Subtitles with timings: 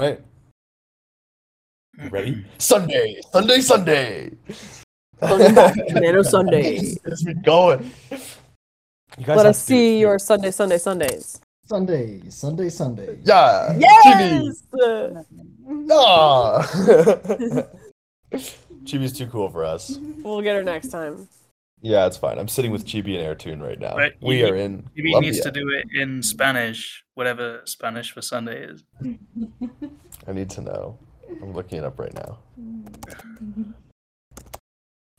[0.00, 0.18] Right?
[2.02, 2.46] You ready?
[2.56, 4.30] Sunday, Sunday, Sunday.
[5.20, 6.96] Banana Sunday.
[7.04, 7.92] It's been going.
[9.18, 11.42] You guys Let us to it see your Sunday, Sunday, Sundays.
[11.66, 13.18] Sunday, Sunday, Sunday.
[13.24, 13.76] Yeah.
[13.78, 14.62] Yes!
[14.72, 15.22] Uh,
[15.92, 16.62] Ah.
[18.84, 19.98] Chibi's too cool for us.
[20.22, 21.28] we'll get her next time.
[21.82, 22.38] Yeah, it's fine.
[22.38, 23.96] I'm sitting with Chibi and Airtune right now.
[23.96, 24.88] Right, we you- are in.
[24.94, 25.30] He Colombia.
[25.30, 28.84] needs to do it in Spanish, whatever Spanish for Sunday is.
[30.26, 30.98] I need to know.
[31.42, 32.38] I'm looking it up right now.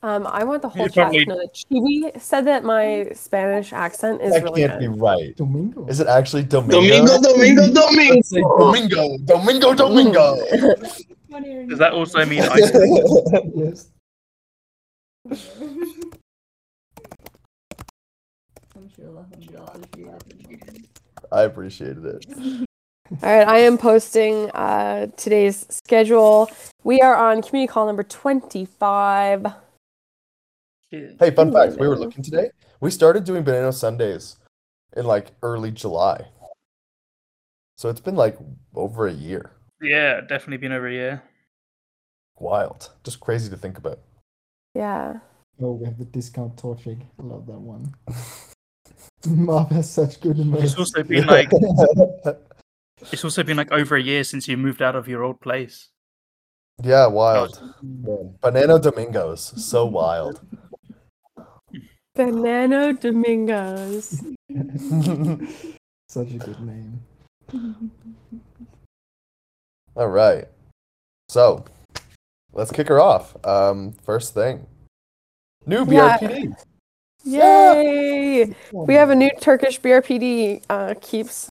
[0.04, 3.08] Um, I want the whole You chat probably- to know that Chibi said that my
[3.14, 5.34] Spanish accent is that really can't be right.
[5.36, 5.86] Domingo.
[5.86, 6.80] Is it actually Domingo?
[6.80, 9.18] Domingo, Domingo, Domingo.
[9.26, 10.36] Domingo, Domingo, Domingo.
[11.68, 12.96] Does that also mean ice cream?
[13.56, 13.88] yes.
[21.30, 22.26] I appreciated it.
[23.10, 26.50] All right, I am posting uh, today's schedule.
[26.82, 29.46] We are on community call number 25.
[30.90, 32.50] Hey, fun fact: we were looking today.
[32.80, 34.36] We started doing Banano Sundays
[34.96, 36.26] in like early July,
[37.76, 38.38] so it's been like
[38.74, 39.52] over a year.
[39.80, 41.22] Yeah, definitely been over a year.
[42.38, 44.00] Wild, just crazy to think about.
[44.74, 45.18] Yeah.
[45.60, 47.08] Oh, we have the discount torching.
[47.18, 47.94] I love that one.
[49.26, 51.50] Marv has such good It's also been like
[53.12, 55.88] it's also been like over a year since you moved out of your old place.
[56.82, 57.60] yeah, wild.
[58.40, 60.40] Banana Domingos, so wild.
[62.14, 64.22] Banana Domingos.
[66.08, 67.00] such a good name.
[69.96, 70.46] All right,
[71.28, 71.64] so
[72.52, 73.36] let's kick her off.
[73.46, 74.66] Um, first thing,
[75.66, 76.18] new Yeah.
[76.18, 76.54] BRPD.
[77.24, 78.54] Yay!
[78.72, 80.62] We have a new Turkish BRPD.
[80.68, 81.48] Uh, keeps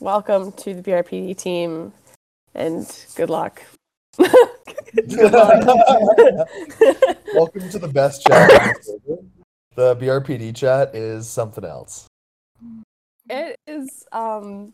[0.00, 1.92] welcome to the BRPD team,
[2.54, 3.62] and good luck.
[4.18, 4.36] Welcome
[7.68, 8.48] to the best chat.
[9.06, 9.24] the.
[9.74, 12.06] The BRPD chat is something else.
[13.28, 14.04] It is.
[14.12, 14.72] Um,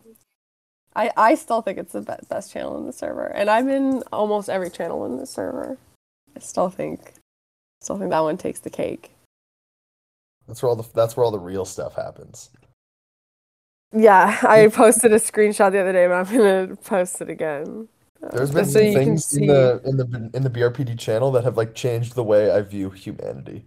[0.94, 4.02] I I still think it's the be- best channel in the server, and I'm in
[4.12, 5.78] almost every channel in the server.
[6.36, 7.14] I still think,
[7.80, 9.10] still think that one takes the cake.
[10.50, 12.50] That's where all the that's where all the real stuff happens.
[13.92, 17.86] Yeah, I posted a screenshot the other day, but I'm gonna post it again.
[18.32, 21.56] There's been just some things in the in the in the BRPD channel that have
[21.56, 23.64] like changed the way I view humanity.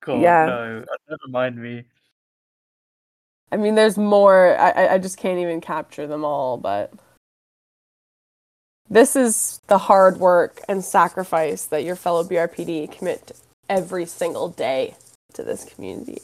[0.00, 0.46] God, Yeah.
[0.46, 1.84] no, never mind me.
[3.52, 4.58] I mean, there's more.
[4.58, 6.92] I I- I just can't even capture them all, but
[8.88, 13.30] this is the hard work and sacrifice that your fellow BRPD commit
[13.68, 14.96] every single day
[15.34, 16.20] to this community.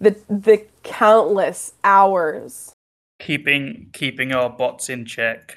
[0.00, 2.72] The the countless hours
[3.20, 5.56] Keeping keeping our bots in check.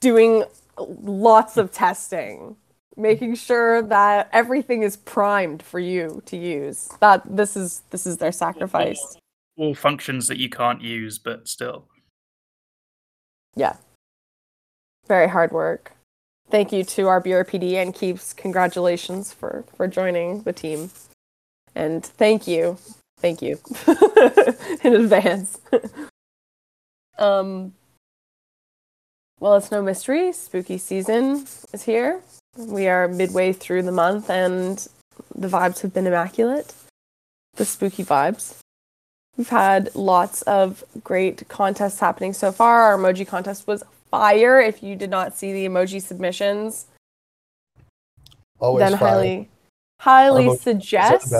[0.00, 0.44] doing
[0.76, 2.56] lots of testing,
[2.96, 6.88] making sure that everything is primed for you to use.
[7.00, 9.16] That this is this is their sacrifice.
[9.56, 11.86] All functions that you can't use, but still.
[13.54, 13.76] Yeah.
[15.06, 15.92] Very hard work.
[16.50, 18.32] Thank you to our BRPD and Keeps.
[18.32, 20.90] Congratulations for for joining the team.
[21.74, 22.78] And thank you.
[23.18, 23.58] Thank you
[24.84, 25.58] in advance.
[27.18, 27.72] um
[29.40, 30.32] well, it's no mystery.
[30.32, 32.22] Spooky season is here.
[32.56, 34.86] We are midway through the month and
[35.34, 36.72] the vibes have been immaculate.
[37.56, 38.58] The spooky vibes.
[39.36, 42.82] We've had lots of great contests happening so far.
[42.82, 43.82] Our emoji contest was
[44.18, 44.60] fire.
[44.60, 46.86] If you did not see the emoji submissions,
[48.60, 49.08] Always then fire.
[49.08, 49.50] highly,
[50.00, 51.34] highly Our emojis the suggest.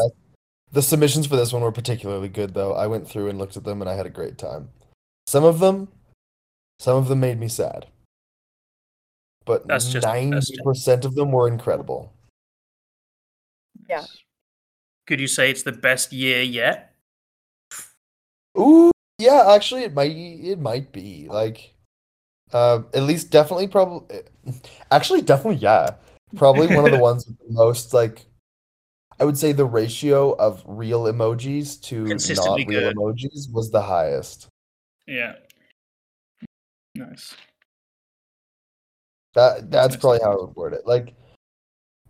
[0.73, 2.75] The submissions for this one were particularly good, though.
[2.75, 4.71] I went through and looked at them, and I had a great time.
[5.29, 5.89] Some of them,
[6.81, 7.87] some of them made me sad,
[9.45, 12.13] but That's just- that's ninety just- percent of them were incredible.
[13.89, 14.05] Yeah.
[15.07, 16.95] Could you say it's the best year yet?
[18.59, 21.74] Ooh, yeah, actually, it might it might be like,
[22.55, 24.21] uh, at least definitely probably,
[24.91, 25.97] actually definitely yeah,
[26.37, 28.25] probably one of the ones with the most like,
[29.21, 32.05] I would say the ratio of real emojis to
[32.35, 32.97] not real good.
[32.97, 34.49] emojis was the highest.
[35.07, 35.35] Yeah.
[36.95, 37.35] Nice.
[39.35, 40.87] That that's probably how I would word it.
[40.87, 41.15] Like,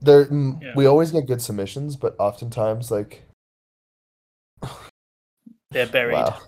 [0.03, 0.73] there Yeah.
[0.77, 3.25] we always get good submissions, but oftentimes like,
[5.71, 6.13] They're buried.
[6.13, 6.39] wow,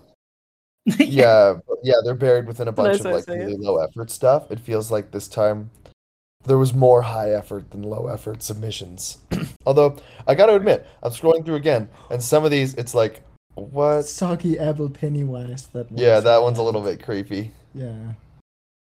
[0.99, 4.51] yeah, yeah, they're buried within a bunch of like really low effort stuff.
[4.51, 5.69] It feels like this time
[6.45, 9.17] there was more high effort than low effort submissions.
[9.65, 9.97] Although
[10.27, 13.21] I got to admit, I'm scrolling through again, and some of these, it's like,
[13.55, 14.03] what?
[14.03, 15.67] Soggy apple Pennywise.
[15.73, 16.01] That one.
[16.01, 17.51] Yeah, that one's a little bit creepy.
[17.73, 18.13] Yeah.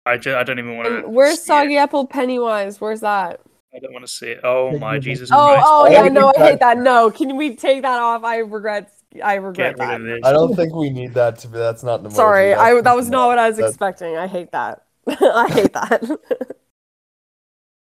[0.06, 0.98] I, ju- I don't even want to.
[1.06, 2.82] And where's Soggy Apple Pennywise?
[2.82, 3.42] Where's that?
[3.76, 4.40] I don't want to see it.
[4.44, 5.66] Oh my Jesus Oh, Christ!
[5.68, 6.78] oh, oh yeah, no, I hate that.
[6.80, 8.24] No, can we take that off?
[8.24, 8.92] I regret.
[9.24, 10.20] I regret that.
[10.24, 11.58] I don't think we need that to be.
[11.58, 12.14] That's not an emoji.
[12.16, 14.16] Sorry, that's I that was not what I was that- expecting.
[14.18, 14.84] I hate that.
[15.08, 16.04] I hate that.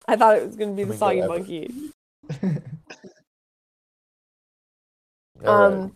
[0.08, 1.28] I thought it was gonna be Let the me soggy ever.
[1.28, 1.74] monkey.
[5.44, 5.92] Alright, Um,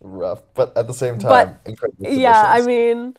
[0.00, 2.06] rough, but at the same but- time, incredible.
[2.08, 3.16] yeah, I mean,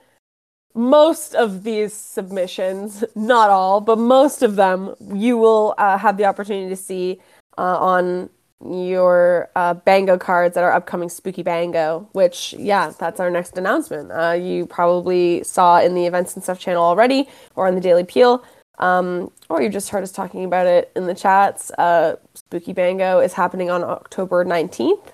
[0.74, 6.26] most of these submissions, not all, but most of them, you will uh, have the
[6.26, 7.20] opportunity to see
[7.58, 8.30] uh, on
[8.66, 14.12] your uh, Bango cards at our upcoming Spooky Bango, which, yeah, that's our next announcement.
[14.12, 18.04] Uh, you probably saw in the Events and Stuff channel already or on the Daily
[18.04, 18.44] Peel.
[18.80, 21.72] Um, or you just heard us talking about it in the chats.
[21.72, 25.14] Uh, Spooky Bango is happening on October 19th.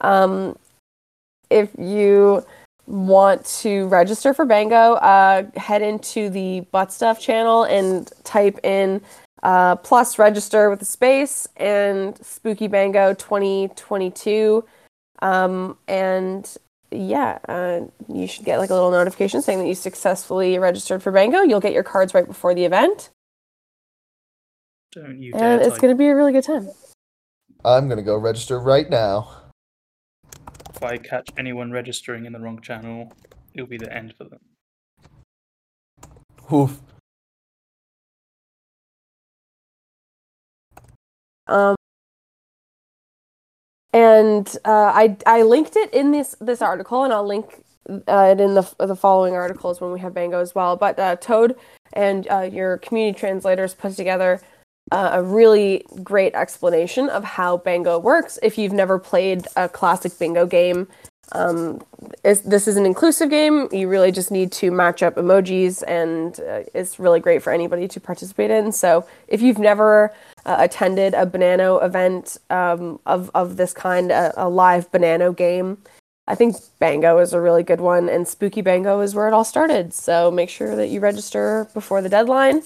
[0.00, 0.58] Um,
[1.50, 2.44] if you
[2.86, 9.00] want to register for Bango, uh, head into the Butt Stuff channel and type in
[9.42, 14.64] uh, plus register with a space and Spooky Bango 2022.
[15.22, 16.56] Um, and
[16.90, 17.80] yeah, uh,
[18.12, 21.40] you should get like a little notification saying that you successfully registered for Bango.
[21.42, 23.10] You'll get your cards right before the event,
[24.92, 26.68] Don't you and it's type- going to be a really good time.
[27.64, 29.28] I'm gonna go register right now.
[30.72, 33.12] If I catch anyone registering in the wrong channel,
[33.54, 34.38] it'll be the end for them.
[36.52, 36.80] Oof.
[41.48, 41.76] Um,
[43.92, 48.40] and uh, I I linked it in this this article, and I'll link uh, it
[48.40, 50.76] in the the following articles when we have Bango as well.
[50.76, 51.56] But uh, Toad
[51.92, 54.40] and uh, your community translators put together
[54.92, 58.38] uh, a really great explanation of how Bango works.
[58.42, 60.88] If you've never played a classic Bingo game,
[61.32, 61.82] um,
[62.22, 63.68] is, this is an inclusive game.
[63.72, 67.88] You really just need to match up emojis, and uh, it's really great for anybody
[67.88, 68.72] to participate in.
[68.72, 70.12] So if you've never
[70.44, 75.78] uh, attended a Banano event um, of of this kind, a, a live Banano game,
[76.28, 79.44] I think Bango is a really good one, and Spooky Bango is where it all
[79.44, 79.92] started.
[79.94, 82.62] So make sure that you register before the deadline.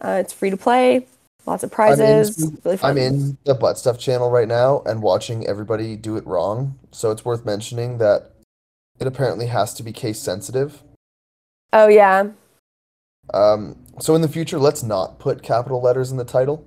[0.00, 1.06] Uh, it's free to play,
[1.46, 2.36] lots of prizes.
[2.36, 2.78] Spook- really.
[2.82, 6.78] I'm in the butt stuff channel right now and watching everybody do it wrong.
[6.90, 8.32] So it's worth mentioning that
[8.98, 10.82] it apparently has to be case sensitive.
[11.72, 12.28] Oh yeah,
[13.34, 16.64] Um, so in the future, let's not put capital letters in the title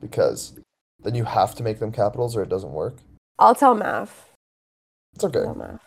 [0.00, 0.54] because
[1.02, 2.96] then you have to make them capitals or it doesn't work.
[3.38, 4.30] I'll tell Math.
[5.14, 5.40] It's okay.
[5.40, 5.80] Tell Math.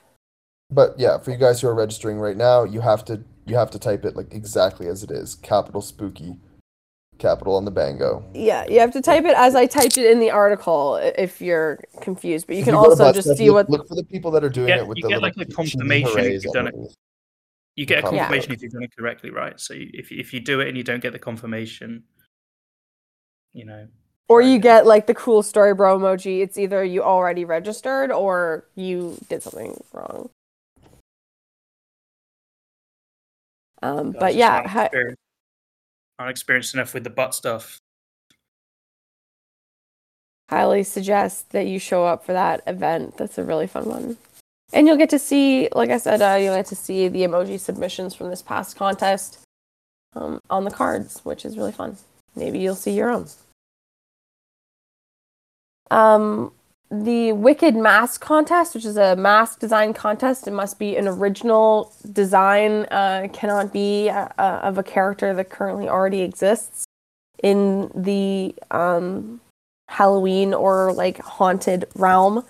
[0.71, 3.71] But yeah, for you guys who are registering right now, you have to you have
[3.71, 5.35] to type it like exactly as it is.
[5.35, 6.37] Capital spooky,
[7.19, 8.23] capital on the bango.
[8.33, 11.79] Yeah, you have to type it as I typed it in the article if you're
[12.01, 12.47] confused.
[12.47, 14.43] But you can go also just Stuff, see look, what look for the people that
[14.43, 16.75] are doing get- it with you the get, like, a confirmation if you've done it.
[17.75, 18.25] You get a Yeah.
[18.25, 19.59] confirmation if you've done it correctly, right?
[19.59, 22.03] So if if you do it and you don't get the confirmation,
[23.53, 23.87] you know.
[24.27, 26.41] or you get like the cool story bro emoji.
[26.41, 30.29] It's either you already registered or you did something wrong.
[33.81, 34.89] Um, but just yeah,
[36.19, 37.79] not experienced enough with the butt stuff.
[40.49, 43.17] highly suggest that you show up for that event.
[43.17, 44.17] That's a really fun one.
[44.73, 47.59] And you'll get to see, like I said, uh, you'll get to see the emoji
[47.59, 49.39] submissions from this past contest
[50.15, 51.97] um, on the cards, which is really fun.
[52.35, 53.27] Maybe you'll see your own.
[55.91, 56.51] Um,
[56.91, 61.93] the Wicked Mask Contest, which is a mask design contest, it must be an original
[62.11, 66.85] design, uh, cannot be uh, uh, of a character that currently already exists
[67.43, 69.39] in the um,
[69.87, 72.43] Halloween or like haunted realm.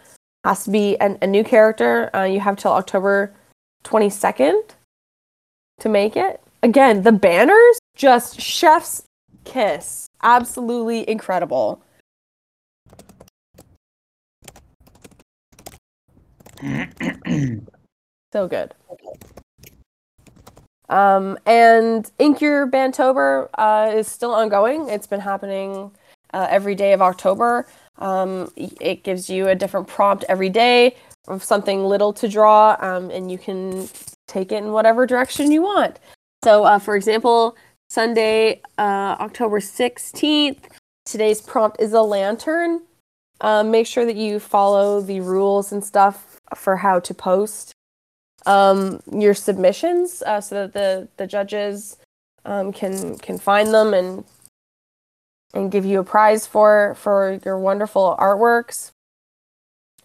[0.46, 2.16] Has to be an, a new character.
[2.16, 3.34] Uh, you have till October
[3.84, 4.62] 22nd
[5.80, 6.42] to make it.
[6.64, 9.04] Again, the banners just chef's
[9.44, 10.08] kiss.
[10.24, 11.82] Absolutely incredible.
[18.32, 18.74] So good.
[20.88, 24.88] Um, and Ink Your Bantober uh, is still ongoing.
[24.90, 25.92] It's been happening
[26.34, 27.68] uh, every day of October.
[27.98, 30.96] Um, it gives you a different prompt every day
[31.28, 33.90] of something little to draw, um, and you can
[34.28, 36.00] take it in whatever direction you want.
[36.44, 37.58] So, uh, for example,
[37.90, 40.66] Sunday, uh, October 16th,
[41.06, 42.82] today's prompt is a lantern.
[43.42, 47.74] Um, make sure that you follow the rules and stuff for how to post
[48.46, 51.98] um, your submissions uh, so that the, the judges
[52.46, 54.24] um, can can find them and
[55.54, 58.92] and give you a prize for for your wonderful artworks.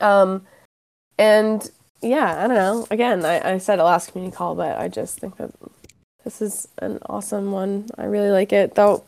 [0.01, 0.47] Um,
[1.19, 1.71] and
[2.03, 2.87] yeah, I don't know.
[2.91, 5.53] Again, I, I said it last community call, but I just think that
[6.25, 7.89] This is an awesome one.
[7.99, 9.05] I really like it, though.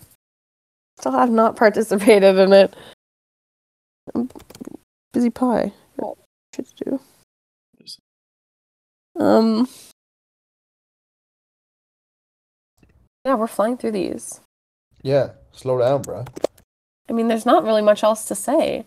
[0.98, 2.74] Still have not participated in it.
[4.14, 4.30] I'm
[5.12, 5.72] busy pie.
[6.54, 7.00] Shit to do.
[9.18, 9.68] Um.
[13.24, 14.40] Yeah, we're flying through these.
[15.02, 16.24] Yeah, slow down, bro.
[17.08, 18.84] I mean, there's not really much else to say.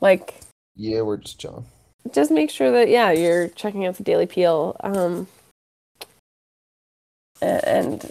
[0.00, 0.34] Like,
[0.76, 1.66] Yeah, we're just chilling.
[2.12, 5.26] just make sure that yeah, you're checking out the Daily Peel, um,
[7.40, 8.10] and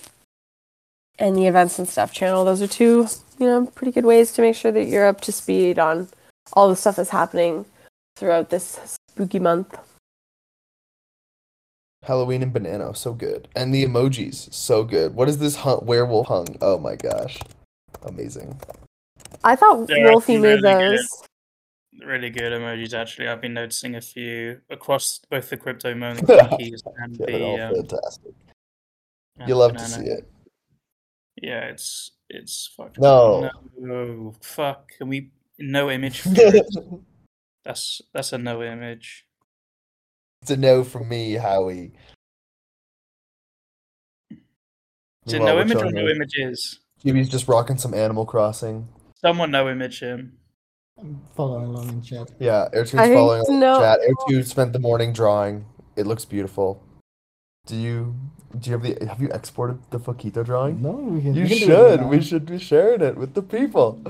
[1.20, 2.44] and the events and stuff channel.
[2.46, 5.32] Those are two, you know, pretty good ways to make sure that you're up to
[5.32, 6.08] speed on
[6.54, 7.66] all the stuff that's happening
[8.16, 9.78] throughout this spooky month.
[12.04, 13.48] Halloween and banana, so good.
[13.56, 15.14] And the emojis, so good.
[15.14, 16.48] What is this hun- werewolf hung?
[16.62, 17.38] Oh my gosh.
[18.04, 18.60] Amazing.
[19.44, 21.00] I thought They're Wolfie made really good.
[22.06, 23.28] Really good emojis, actually.
[23.28, 27.58] I've been noticing a few across both the crypto moaning monkeys and Yeah, they're all
[27.58, 27.66] the.
[27.68, 28.34] Um, fantastic.
[29.40, 30.28] and You love to see it.
[31.42, 33.50] Yeah, it's it's fucking No.
[33.78, 34.90] no fuck.
[34.98, 35.30] Can we
[35.60, 36.22] no image?
[36.22, 36.66] for it.
[37.64, 39.26] that's that's a no image.
[40.42, 41.92] It's a no from me, Howie.
[45.26, 46.10] Is it no image or chilling no here.
[46.12, 46.80] images?
[47.04, 48.88] Kiwi's just rocking some Animal Crossing.
[49.16, 50.38] Someone no image him.
[51.00, 52.32] I'm following along in chat.
[52.40, 54.00] Yeah, Airtune's I following along no- the chat.
[54.08, 55.66] Airtune spent the morning drawing.
[55.96, 56.84] It looks beautiful.
[57.68, 58.16] Do you
[58.60, 60.82] do you have the have you exported the Foquito drawing?
[60.82, 61.36] No, we can.
[61.36, 62.02] You we can do it should.
[62.02, 62.08] now.
[62.08, 64.02] We should be sharing it with the people.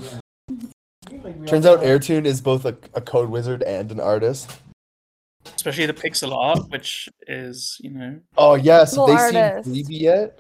[1.12, 4.50] Like, Turns are- out Airtune is both a, a code wizard and an artist.
[5.56, 9.70] Especially the pixel art, which is, you know, Oh yes, have Little they seen artist.
[9.70, 10.40] Freebie yet?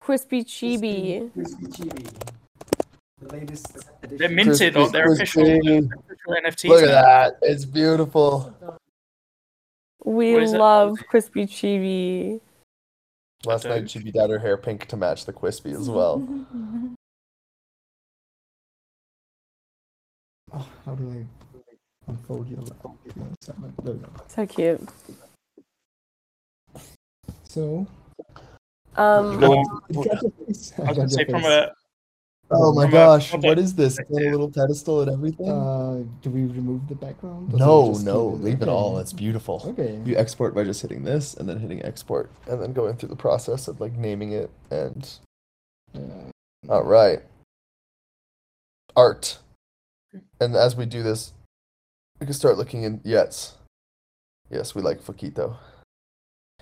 [0.00, 1.32] Crispy Chibi.
[1.32, 2.06] Crispy Chibi.
[3.20, 4.18] The latest edition.
[4.18, 5.78] they're minted on their Crispy, official, crispy.
[5.78, 6.68] official NFTs.
[6.68, 7.38] Look at that.
[7.42, 8.54] It's beautiful.
[10.04, 10.58] We What is it?
[10.58, 12.40] love Crispy Chibi.
[13.46, 14.12] Last night don't.
[14.12, 16.26] dyed her hair pink to match the Crispy as well.
[20.56, 21.43] Oh, how do I
[22.06, 22.96] unfold your laptop?
[23.82, 24.08] There we go.
[24.28, 24.88] So cute.
[27.44, 27.86] So,
[28.96, 29.52] Um, Go-
[29.88, 30.72] it got your face.
[30.78, 31.72] I was got gonna say your from a
[32.50, 33.98] Oh my From a gosh, photo what is this?
[33.98, 35.48] A little pedestal and everything?
[35.48, 37.48] Uh, do we remove the background?
[37.48, 38.70] or do we no, no, leave it Okay.
[38.70, 38.98] all.
[38.98, 39.62] It's beautiful.
[39.64, 39.98] Okay.
[40.04, 43.16] You export by just hitting this and then hitting export and then going through the
[43.16, 45.10] process of like naming it and
[45.94, 46.30] Uh,
[46.68, 47.22] all right.
[48.94, 49.38] Art.
[50.40, 51.32] And as we do this,
[52.20, 53.56] we can start looking in yes.
[54.50, 55.56] Yes, we like Foquito.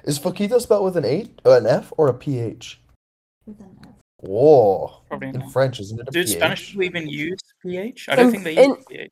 [0.05, 2.81] Is Foquito spelled with an eight, uh, an F, or a PH?
[4.21, 5.03] Whoa.
[5.09, 5.53] probably In not.
[5.53, 6.37] French, isn't it a Dude, PH?
[6.37, 8.09] Spanish people even use PH?
[8.09, 9.11] I don't In- think they in- use PH.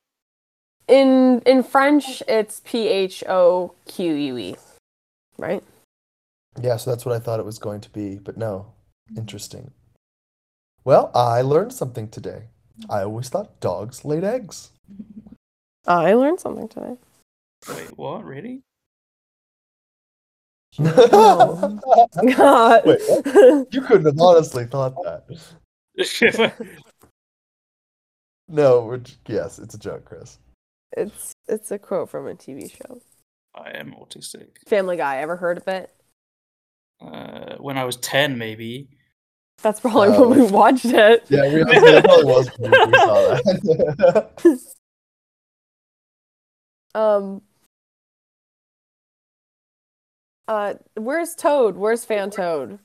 [0.87, 4.55] in in French, it's P H O Q U E,
[5.37, 5.63] right?
[6.61, 8.73] Yeah, so that's what I thought it was going to be, but no.
[9.15, 9.71] Interesting.
[10.83, 12.43] Well, I learned something today.
[12.89, 14.71] I always thought dogs laid eggs.
[15.87, 16.95] I learned something today.
[17.69, 18.23] Wait, what?
[18.23, 18.61] Really?
[20.79, 21.81] God.
[22.85, 23.01] Wait,
[23.71, 25.23] you couldn't have honestly thought that.
[28.53, 30.37] No, we're, j- yes, it's a joke, Chris.
[30.97, 32.99] it's it's a quote from a TV show.
[33.55, 34.47] I am autistic.
[34.67, 35.19] Family Guy.
[35.21, 35.89] Ever heard of it?
[36.99, 38.89] Uh, when I was 10, maybe.
[39.61, 40.27] That's probably Oh.
[40.27, 41.23] when we watched it.
[41.29, 44.59] Yeah, we, it probably was when we saw that.
[46.95, 47.41] Um.
[50.47, 51.77] Uh, where's Toad?
[51.77, 52.79] Where's Fan Toad?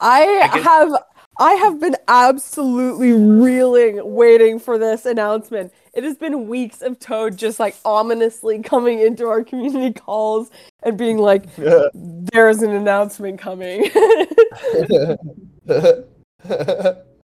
[0.00, 0.92] I guess- have
[1.40, 5.72] I have been absolutely reeling waiting for this announcement.
[5.94, 10.50] It has been weeks of Toad just like ominously coming into our community calls
[10.82, 11.44] and being like,
[11.94, 13.88] "There's an announcement coming."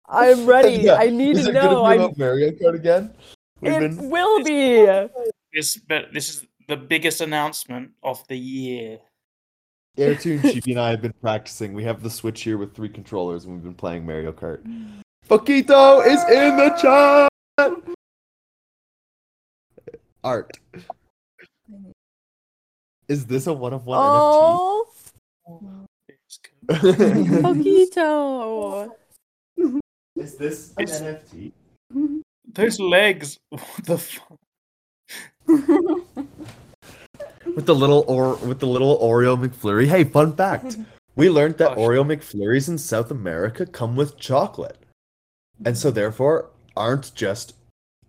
[0.07, 0.75] I'm ready.
[0.83, 1.81] Yeah, I need Is to know.
[1.83, 3.12] be I about Mario Kart again?
[3.63, 4.86] We've it been will be.
[5.53, 9.00] This, but this is the biggest announcement of the year.
[9.98, 11.74] Airtune, Chibi, and I have been practicing.
[11.74, 14.63] We have the Switch here with three controllers, and we've been playing Mario Kart.
[14.63, 15.01] Mm.
[15.29, 17.29] Foquito is in the chat.
[20.24, 20.51] Art.
[23.08, 24.88] Is this a one of one Oh,
[26.08, 26.77] It's good.
[26.77, 27.41] NFT?
[27.41, 28.91] Poquito.
[30.15, 31.01] is this an It's-
[31.34, 31.51] NFT?
[32.53, 33.39] Those legs.
[33.50, 34.39] What the fuck?
[37.55, 39.88] With the little or with the little Oreo McFlurry.
[39.88, 40.77] Hey, fun fact.
[41.15, 44.77] We learned that Oh, Oreo McFlurries in South America come with chocolate.
[45.63, 47.53] And so therefore aren't just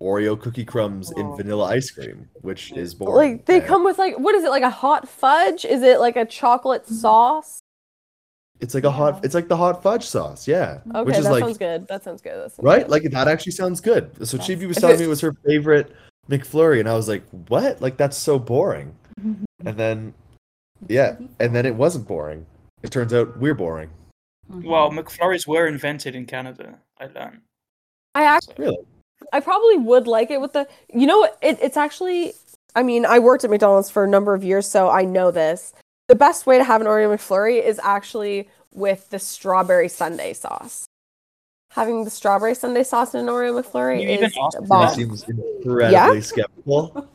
[0.01, 1.37] Oreo cookie crumbs in Oh.
[1.37, 3.15] vanilla ice cream, which is boring.
[3.37, 5.67] Like they and- come with like what is it like a hot fudge?
[5.67, 7.61] Is it like a chocolate sauce?
[8.61, 9.25] It's like a hot.
[9.25, 10.47] It's like the hot fudge sauce.
[10.47, 11.89] Yeah, Okay, which is that like sounds good.
[11.89, 12.37] That sounds good.
[12.37, 12.83] That sounds right.
[12.83, 12.91] good.
[12.91, 14.27] Like that actually sounds good.
[14.27, 14.47] So Yes.
[14.47, 15.95] Chibi was telling me it was her favorite
[16.31, 17.81] McFlurry, and I was like, "What?
[17.83, 18.95] Like that's so boring."
[19.67, 20.13] And then,
[20.89, 22.45] yeah, and then it wasn't boring.
[22.83, 23.89] It turns out we're boring.
[24.53, 24.69] Mm-hmm.
[24.69, 26.79] Well, McFlurries were invented in Canada.
[27.01, 27.41] I learned.
[28.15, 28.87] I actually, So, Really?
[29.33, 30.69] I probably would like it with the.
[30.93, 32.35] You know, it, it's actually.
[32.77, 35.73] I mean, I worked at McDonald's for a number of years, so I know this.
[36.09, 40.85] The best way to have an Oreo McFlurry is actually with the strawberry sundae sauce.
[41.71, 44.81] Having the strawberry sundae sauce in an Oreo McFlurry You is asked bomb.
[44.87, 44.95] that?
[44.95, 46.21] seems incredibly Yeah?
[46.21, 47.09] skeptical.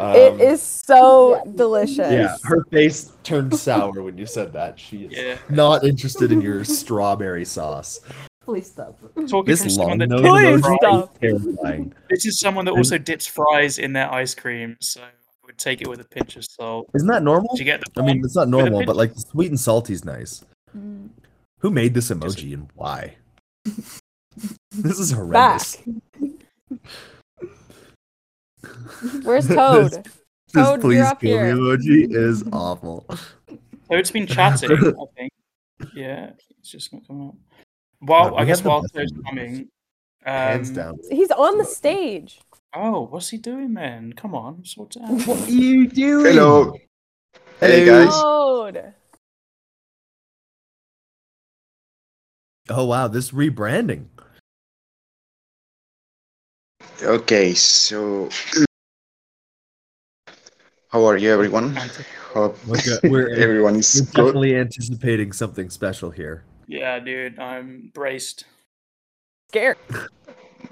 [0.00, 2.12] it Um, is so delicious.
[2.12, 4.78] Yeah, her face turned sour when you said that.
[4.78, 5.38] She is Yeah.
[5.50, 8.00] not interested in your strawberry sauce.
[8.44, 8.96] Please stop.
[9.28, 11.16] Talking This from someone long that nose Please stop.
[11.20, 11.92] is terrifying.
[12.08, 15.17] This is someone that also dips fries in their ice cream, so I would
[15.58, 16.88] take it with a pinch of salt.
[16.94, 17.50] Isn't that normal?
[17.54, 20.44] You get I mean, it's not normal, but like sweet and salty's nice.
[20.76, 21.10] Mm.
[21.58, 23.16] Who made this emoji and why?
[24.72, 25.78] this is horrendous.
[29.22, 30.06] Where's Toad?
[30.50, 31.56] This Toad, please you're up kill me here.
[31.56, 33.06] emoji is awful.
[33.90, 35.32] Toad's been chatting, I think.
[35.94, 37.34] Yeah, it's just not coming up.
[38.00, 39.24] Well, God, I guess have while Toad's emoji.
[39.26, 39.68] coming.
[40.24, 40.98] Hands um, down.
[41.10, 42.40] He's on the stage.
[42.74, 44.12] Oh, what's he doing then?
[44.12, 45.22] Come on, sort it out.
[45.26, 46.34] What are you doing?
[46.34, 46.74] Hello.
[47.60, 48.04] Hey Hello.
[48.04, 48.14] guys.
[48.74, 48.94] Toad.
[52.70, 54.06] Oh wow, this rebranding.
[57.02, 58.28] Okay, so
[60.88, 61.74] how are you, everyone?
[62.32, 64.12] Hope We're, go- we're, everyone is we're good.
[64.26, 66.44] definitely anticipating something special here.
[66.66, 68.44] Yeah, dude, I'm braced.
[69.50, 69.78] Scared.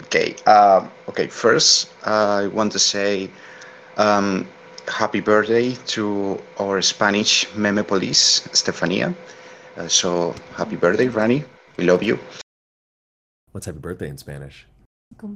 [0.02, 0.34] Okay.
[0.46, 1.26] Um, okay.
[1.28, 3.30] First, I want to say
[3.96, 4.46] um,
[4.88, 9.14] happy birthday to our Spanish meme police, Stefania.
[9.76, 11.44] Uh, so happy birthday, Rani.
[11.76, 12.18] We love you.
[13.52, 14.66] What's happy birthday in Spanish?
[15.18, 15.28] Fel-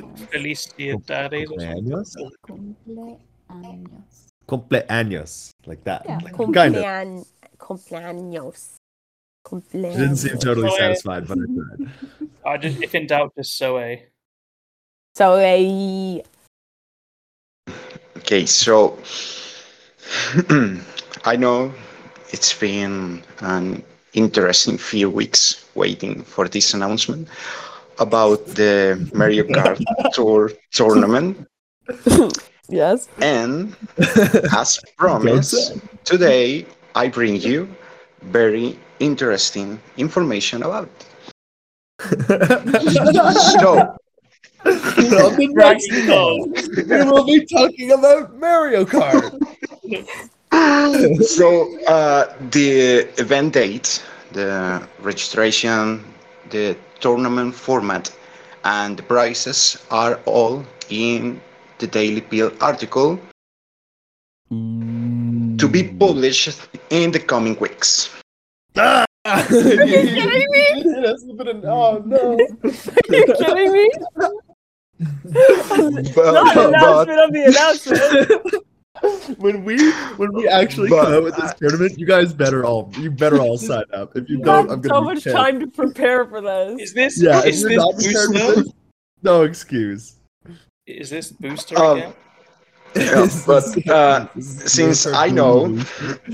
[0.00, 0.18] Cumpleaños.
[0.30, 1.50] Felicidades.
[1.50, 1.58] or.
[1.58, 2.16] Cumpleaños?
[2.48, 4.26] Cumpleaños.
[4.48, 5.50] Cumpleaños.
[5.66, 6.02] Like that.
[6.06, 6.18] Yeah.
[6.24, 6.82] Like, kind of.
[6.82, 7.26] Cumpleañ-
[7.58, 8.77] Cumpleaños.
[9.50, 11.92] She didn't seem totally satisfied, but I tried.
[12.44, 14.06] I just, if in doubt, just so a.
[15.14, 16.22] So eh,
[18.18, 18.98] Okay, so
[21.24, 21.72] I know
[22.30, 23.82] it's been an
[24.12, 27.28] interesting few weeks waiting for this announcement
[27.98, 29.80] about the Mario Kart
[30.12, 31.46] Tour tournament.
[32.68, 33.08] yes.
[33.20, 33.74] And
[34.52, 37.68] as promised, today I bring you
[38.22, 40.90] very interesting information about.
[44.64, 49.30] So, On the next call, we will be talking about Mario Kart.
[51.24, 56.04] so uh, the event date, the registration,
[56.50, 58.12] the tournament format,
[58.64, 61.40] and the prices are all in
[61.78, 63.18] the Daily Peel article
[64.50, 68.17] to be published in the coming weeks.
[68.76, 69.04] Ah!
[69.28, 69.76] Are you
[70.06, 70.84] kidding me?
[71.64, 72.34] Oh no!
[72.34, 73.90] Are you kidding me?
[74.98, 78.64] But, Not an announcement of the announcement.
[79.38, 82.90] when we when we actually But- come out with this tournament, you guys better all
[82.98, 84.16] you better all sign up.
[84.16, 85.36] If you You don't, had I'm so gonna be much pissed.
[85.36, 86.80] time to prepare for this.
[86.80, 88.62] Is this Yeah, is this not prepared for booster?
[88.62, 88.72] this,
[89.22, 90.16] no excuse.
[90.86, 92.12] Is this booster Um, again?
[92.94, 95.78] Yeah, but uh, since I know-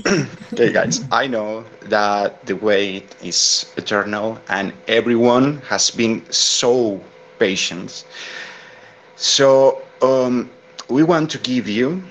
[0.53, 6.99] okay, guys, I know that the wait is eternal and everyone has been so
[7.39, 8.05] patient.
[9.15, 10.49] So, um,
[10.89, 12.03] we want to give you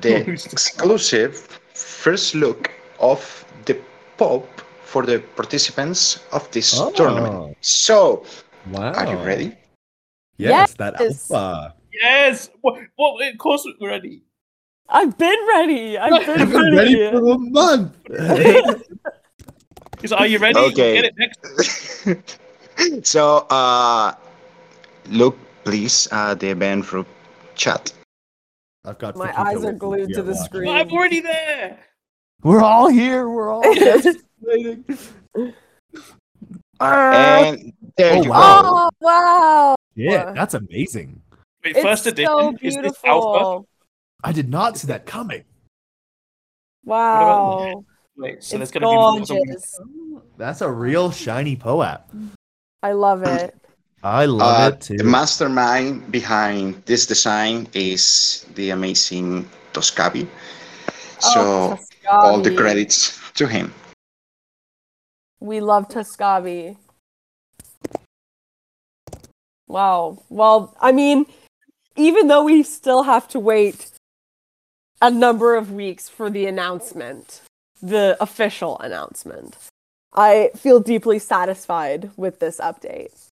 [0.00, 0.16] the
[0.52, 1.36] exclusive
[1.74, 3.76] first look of the
[4.16, 4.46] pop
[4.84, 6.90] for the participants of this Oh.
[6.92, 7.56] tournament.
[7.60, 8.24] So,
[8.70, 8.92] wow.
[8.92, 9.56] are you ready?
[10.36, 11.74] Yes, that alpha.
[11.92, 12.50] Yes.
[12.60, 12.80] What?
[12.96, 13.26] What?
[13.28, 14.22] Of course we're ready.
[14.88, 15.96] I've been ready.
[15.98, 17.00] I've I've been been ready.
[17.00, 17.96] ready for a month.
[20.00, 20.58] He's like, are you ready?
[20.58, 21.00] Okay.
[21.00, 23.06] Get it next.
[23.06, 24.14] so, uh,
[25.08, 27.06] look, please, uh, the event group
[27.54, 27.92] chat.
[28.84, 30.44] I've got My eyes are glued to the watching.
[30.44, 30.74] screen.
[30.74, 31.78] I'm already there.
[32.42, 33.28] We're all here.
[33.28, 33.62] We're all
[34.40, 34.84] waiting.
[36.80, 38.62] And there Oh, you wow.
[38.64, 39.74] oh wow!
[39.94, 41.20] Yeah, that's amazing.
[41.64, 42.26] Wait, It's first edition.
[42.28, 43.30] so is this alpha?
[43.32, 43.68] beautiful.
[44.24, 45.44] I did not see that coming.
[46.84, 47.84] Wow,
[48.16, 52.02] Wait, so there's gonna be more than That's a real shiny POAP.
[52.82, 53.54] I love it.
[54.02, 54.96] I love Uh, it too.
[54.96, 60.26] the mastermind behind this design is the amazing Toscabi.
[61.20, 61.78] So, oh,
[62.10, 63.72] all the credits to him.
[65.38, 66.76] We love Tuscavi.
[69.68, 70.18] Wow.
[70.28, 71.26] Well, I mean,
[71.96, 73.90] even though we still have to wait
[75.00, 77.42] a number of weeks for the announcement,
[77.82, 79.56] the official announcement,
[80.14, 83.28] I feel deeply satisfied with this update.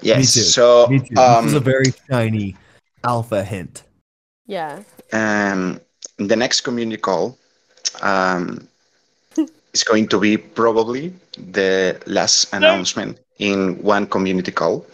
[0.00, 0.18] Yes.
[0.18, 0.48] Me too.
[0.48, 1.16] So Me too.
[1.16, 2.56] um, this is a very shiny
[3.04, 3.82] alpha hint.
[4.46, 4.82] Yeah.
[5.12, 5.80] um,
[6.16, 7.36] the next community call
[8.02, 8.66] um,
[9.74, 14.86] is going to be probably the last announcement in one community call.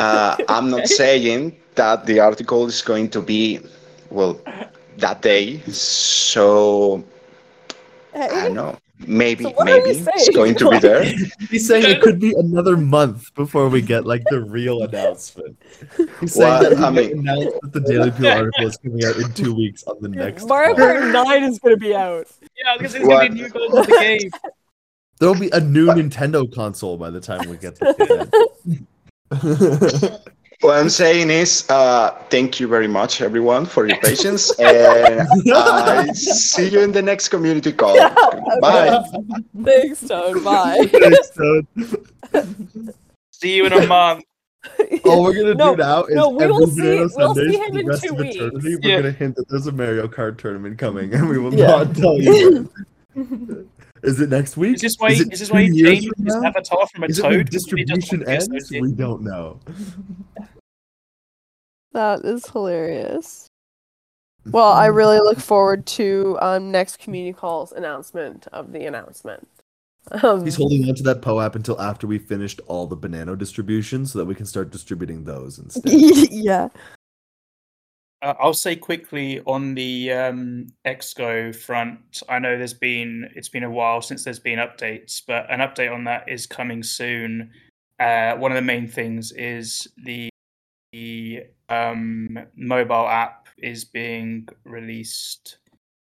[0.00, 3.60] Uh, I'm not saying that the article is going to be,
[4.10, 4.40] well,
[4.96, 5.60] that day.
[5.70, 7.04] So
[8.14, 8.76] I don't know.
[9.06, 11.04] Maybe, So what are we maybe it's going to be there.
[11.50, 15.56] He's saying it could be another month before we get like the real announcement.
[16.20, 19.02] He's saying Well, that he I mean- announce that the Daily Peel article is coming
[19.06, 20.46] out in two weeks on the next.
[20.46, 20.86] Mario call.
[20.86, 22.26] Kart 9 is going to be out.
[22.62, 24.30] Yeah, because it's gonna be new goals of the game.
[25.18, 27.94] There'll be a new Nintendo console by the time we get to
[28.66, 28.80] it.
[30.62, 36.06] What I'm saying is, uh, thank you very much, everyone, for your patience, and I
[36.12, 37.96] see you in the next community call.
[38.60, 39.02] Bye.
[39.64, 40.44] Thanks, Toad.
[40.44, 40.86] Bye.
[41.32, 41.62] so,
[43.30, 44.22] See you in a month.
[45.06, 47.56] all we're gonna No, do now is no, we every will see- we'll Sundays see
[47.56, 48.40] for him the in rest two of eternity.
[48.50, 48.64] weeks.
[48.84, 48.96] We're Yeah.
[49.00, 51.68] gonna hint that there's a Mario Kart tournament coming, and we will Yeah.
[51.68, 52.68] not tell you.
[54.02, 54.76] Is it next week?
[54.76, 55.08] Is this why?
[55.10, 57.36] Is it Is this why two you changed from his avatar from a Is toad?
[57.36, 58.70] when to somebody just distribution wants ends?
[58.70, 59.60] We don't know.
[61.92, 63.48] That is hilarious.
[64.46, 69.48] Well, I really look forward to um, next community calls announcement of the announcement.
[70.22, 74.12] Um, He's holding on to that POAP until after we finished all the banana distributions
[74.12, 75.92] so that we can start distributing those instead.
[76.30, 76.68] yeah.
[78.22, 82.22] Uh, I'll say quickly on the um, Exco front.
[82.28, 85.92] I know there's been it's been a while since there's been updates, but an update
[85.92, 87.50] on that is coming soon.
[87.98, 90.30] Uh, one of the main things is the,
[90.92, 95.58] the um, mobile app is being released.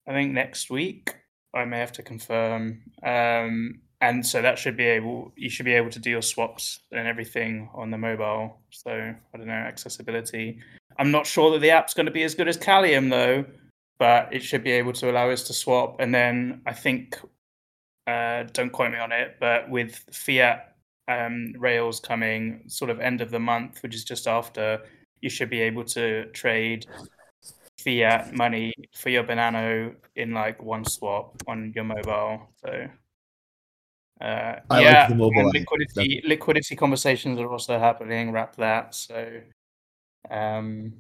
[0.08, 1.16] I think next week.
[1.56, 2.82] I may have to confirm.
[3.02, 6.82] Um, and so that should be able you should be able to do your swaps
[6.92, 8.60] and everything on the mobile.
[8.70, 10.60] So I don't know accessibility.
[10.98, 13.46] I'm not sure that the app's going to be as good as Kalium though,
[14.00, 15.98] but it should be able to allow us to swap.
[16.00, 17.20] And then I think,
[18.08, 20.76] uh, don't quote me on it, but with Fiat
[21.08, 24.82] um, Rails coming sort of end of the month, which is just after,
[25.22, 26.86] you should be able to trade
[27.80, 32.50] fiat money for your banana in like one swap on your mobile.
[32.64, 32.88] So.
[34.22, 35.18] Uh, like yeah, app.
[35.18, 38.32] liquidity liquidity conversations are also happening.
[38.32, 38.96] Wrap that.
[38.96, 39.42] So,
[40.32, 40.94] um,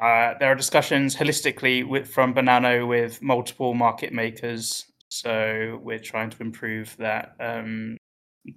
[0.00, 4.86] uh, there are discussions holistically with from Banano with multiple market makers.
[5.08, 7.96] So we're trying to improve that um,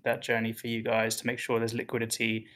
[0.06, 2.48] that journey for you guys to make sure there's liquidity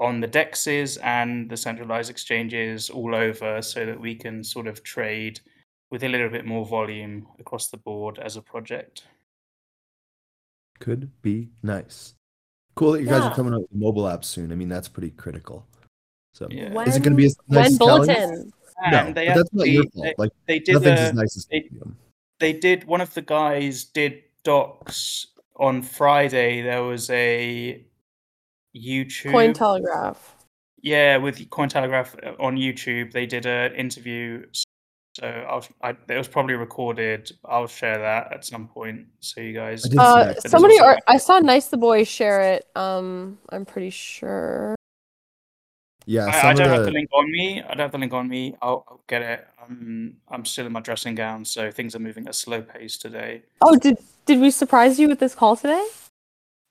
[0.00, 4.82] on the dexes and the centralized exchanges all over, so that we can sort of
[4.82, 5.40] trade
[5.90, 9.04] with a little bit more volume across the board as a project.
[10.80, 12.14] Could be nice.
[12.76, 14.52] Cool that you guys are coming out with mobile apps soon.
[14.52, 15.66] I mean, that's pretty critical.
[16.38, 16.82] So, Yeah.
[16.82, 18.06] is it going to be as nice when as Kalium?
[18.06, 18.52] bulletin?
[18.92, 20.14] No, they but that's not your actually- fault.
[20.18, 21.94] Like, They did nothing's a- as nice as they- Kalium.
[22.38, 26.62] they did one of the guys did docs on Friday.
[26.62, 27.84] There was a
[28.76, 30.16] YouTube Cointelegraph.
[30.80, 33.10] yeah with Cointelegraph uh, on YouTube.
[33.10, 34.46] They did an interview.
[35.16, 37.32] So I'll, I, it was probably recorded.
[37.44, 39.84] I'll share that at some point so you guys.
[39.98, 42.66] I Uh, somebody, or I saw Nice the Boy share it.
[42.76, 44.76] Um, I'm pretty sure.
[46.08, 47.62] Yeah, I, I don't of have the, the link on me.
[47.62, 48.56] I don't have the link on me.
[48.62, 49.46] I'll, I'll get it.
[49.62, 52.96] I'm I'm still in my dressing gown, so things are moving at a slow pace
[52.96, 53.42] today.
[53.60, 55.86] Oh, did did we surprise you with this call today?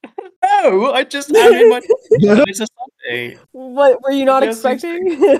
[0.43, 1.81] No, I just am in my.
[2.11, 3.37] it's a Sunday.
[3.51, 5.19] What were you not expecting?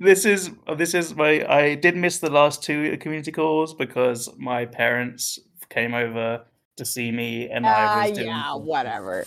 [0.00, 4.66] this is this is my I did miss the last two community calls because my
[4.66, 5.38] parents
[5.70, 6.44] came over
[6.76, 9.24] to see me and I was doing Ah, yeah, whatever.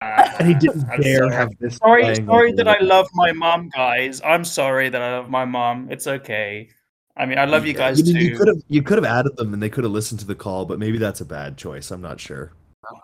[0.00, 1.34] And he didn't I'm dare sorry.
[1.34, 1.76] have this.
[1.76, 5.90] sorry sorry that I love my mom guys I'm sorry that I love my mom
[5.90, 6.68] it's okay
[7.16, 9.04] I mean I love you guys You, mean, too you could have you could have
[9.04, 11.56] added them and they could have listened to the call, but maybe that's a bad
[11.56, 11.90] choice.
[11.90, 12.52] I'm not sure.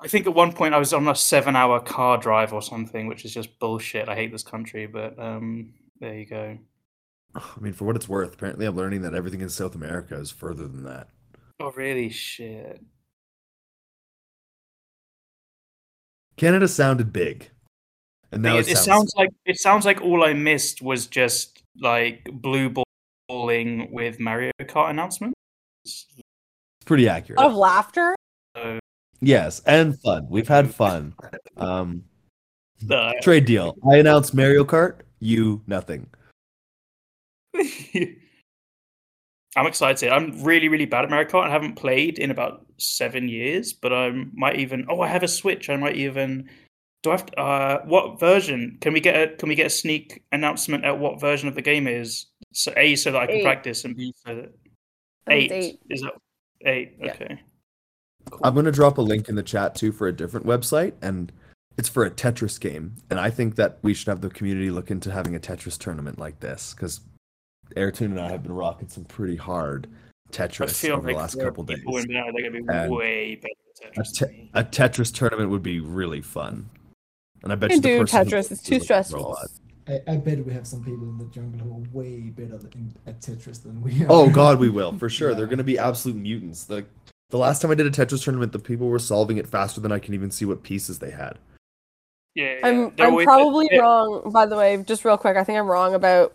[0.02, 3.06] I think at one point I was on a seven hour car drive or something
[3.08, 6.58] which is just bullshit I hate this country but um there you go
[7.36, 10.30] I mean, for what it's worth, apparently I'm learning that everything in South America is
[10.30, 11.08] further than that.
[11.58, 12.80] oh really shit
[16.36, 17.50] Canada sounded big,
[18.32, 21.62] and now it, it, it sounds like it sounds like all I missed was just
[21.80, 22.72] like blue
[23.28, 25.34] balling with Mario Kart announcements.
[25.84, 26.06] It's
[26.84, 27.40] pretty accurate.
[27.40, 28.14] Of laughter.
[28.56, 28.78] So,
[29.20, 30.26] Yes, and fun.
[30.28, 31.14] We've had fun.
[31.56, 32.04] Um,
[32.90, 33.74] uh, trade deal.
[33.90, 35.00] I announced Mario Kart.
[35.18, 36.08] You nothing.
[39.56, 40.10] I'm excited.
[40.10, 41.46] I'm really, really bad at Mario Kart.
[41.46, 44.86] I haven't played in about seven years, but I might even.
[44.88, 45.70] Oh, I have a Switch.
[45.70, 46.48] I might even.
[47.02, 47.26] Do I have?
[47.26, 48.78] To, uh, what version?
[48.80, 49.36] Can we get a?
[49.36, 52.26] Can we get a sneak announcement at what version of the game is?
[52.52, 53.44] So A, so that I can Eight.
[53.44, 54.52] practice, and B, so that
[55.28, 55.52] eight.
[55.52, 55.78] eight.
[55.90, 56.14] Is that
[56.66, 56.96] eight?
[57.00, 57.12] Yeah.
[57.12, 57.40] Okay.
[58.42, 61.30] I'm gonna drop a link in the chat too for a different website, and
[61.76, 62.96] it's for a Tetris game.
[63.10, 66.18] And I think that we should have the community look into having a Tetris tournament
[66.18, 67.00] like this because
[67.76, 69.88] Airtune and I have been rocking some pretty hard
[70.30, 71.78] Tetris feel over the last couple days.
[71.78, 75.62] people they're gonna be And way better at A, Tetris te- a Tetris tournament would
[75.62, 76.68] be really fun.
[77.42, 79.36] And I bet You you the do Tetris, wins it's too stressful.
[79.86, 82.94] I, I bet we have some people in the jungle who are way better in,
[83.06, 84.06] at Tetris than we are.
[84.08, 85.34] Oh God, we will for sure.
[85.34, 86.68] They're gonna be absolute mutants.
[86.70, 86.86] Like
[87.30, 89.92] the last time I did a Tetris tournament, the people were solving it faster than
[89.92, 91.38] I can even see what pieces they had.
[92.34, 92.66] Yeah, yeah.
[92.66, 94.30] I'm They're I'm probably yeah, wrong.
[94.32, 96.32] By the way, just real quick, I think I'm wrong about.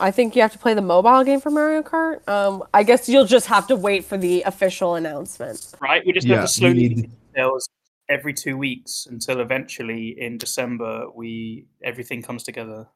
[0.00, 2.26] I think you have to play the mobile game for Mario Kart.
[2.26, 5.74] Um, I guess you'll just have to wait for the official announcement.
[5.80, 7.68] Right, we just Yeah, have we to slowly need- details
[8.08, 12.88] every two weeks until eventually in December we everything comes together.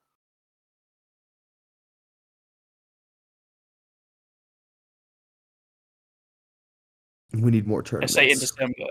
[7.32, 8.14] We need more I tournaments.
[8.14, 8.86] say in December.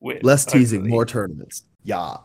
[0.00, 0.90] with- Less teasing, hopefully.
[0.90, 1.64] more tournaments.
[1.84, 2.18] Yeah.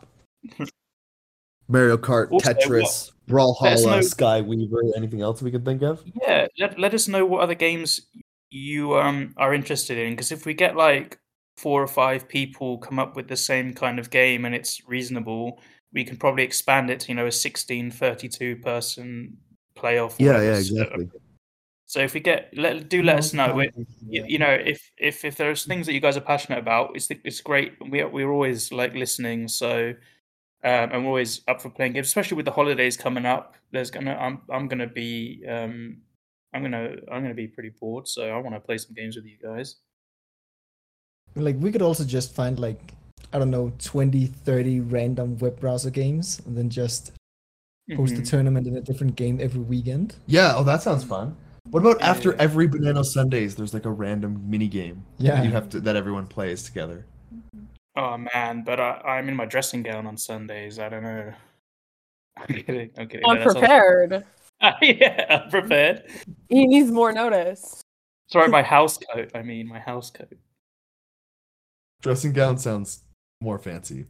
[1.68, 4.96] Mario Kart, Also, Tetris, us Brawlhalla, Skyweaver.
[4.96, 6.02] Anything else we could think of?
[6.22, 8.02] Yeah, let, let us know what other games
[8.50, 11.18] you um are interested in because if we get like
[11.56, 15.60] four or five people come up with the same kind of game and it's reasonable,
[15.92, 19.36] we can probably expand it to you know a 16 32 person
[19.76, 20.14] playoff.
[20.18, 21.10] Yeah, yeah, exactly.
[21.86, 23.62] So if we get let do let us know.
[24.00, 27.40] You know if if if there's things that you guys are passionate about it's it's
[27.40, 29.94] great we we're always like listening so
[30.66, 33.90] um and we're always up for playing games especially with the holidays coming up there's
[33.90, 35.96] gonna i'm i'm gonna be um
[36.52, 39.24] i'm gonna i'm gonna be pretty bored so i want to play some games with
[39.24, 39.76] you guys
[41.36, 42.80] Like we could also just find like
[43.32, 47.12] I don't know 20, 30 random web browser games and then just
[47.96, 48.28] host a Mhm.
[48.30, 50.14] tournament in a different game every weekend.
[50.26, 50.54] Yeah.
[50.56, 51.36] Oh, that sounds fun.
[51.70, 52.40] What about Yeah, after yeah.
[52.46, 53.54] every Banano Sundays?
[53.56, 55.04] There's like a random mini game.
[55.18, 55.42] Yeah.
[55.42, 57.04] You have to that everyone plays together.
[57.96, 61.32] Oh man but I, i'm in my dressing gown on sundays i don't know
[62.36, 64.24] i'm kidding i'm kidding No, that sounds- Unprepared.
[64.82, 66.04] yeah unprepared
[66.48, 67.82] He needs more notice.
[68.30, 70.32] sorry my house coat i mean my house coat
[72.02, 73.02] Dressing gown sounds
[73.40, 74.04] more fancy.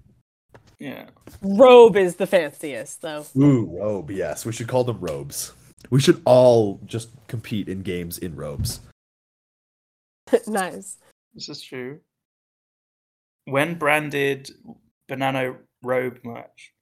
[0.78, 1.06] yeah
[1.40, 3.24] Robe is the fanciest, though.
[3.38, 4.10] Ooh, robe.
[4.10, 5.52] Yes, we should call them robes.
[5.90, 8.80] We should all just compete in games in robes.
[10.46, 10.98] nice.
[11.34, 12.00] This is true.
[13.46, 14.50] When branded
[15.08, 16.72] banana robe merch?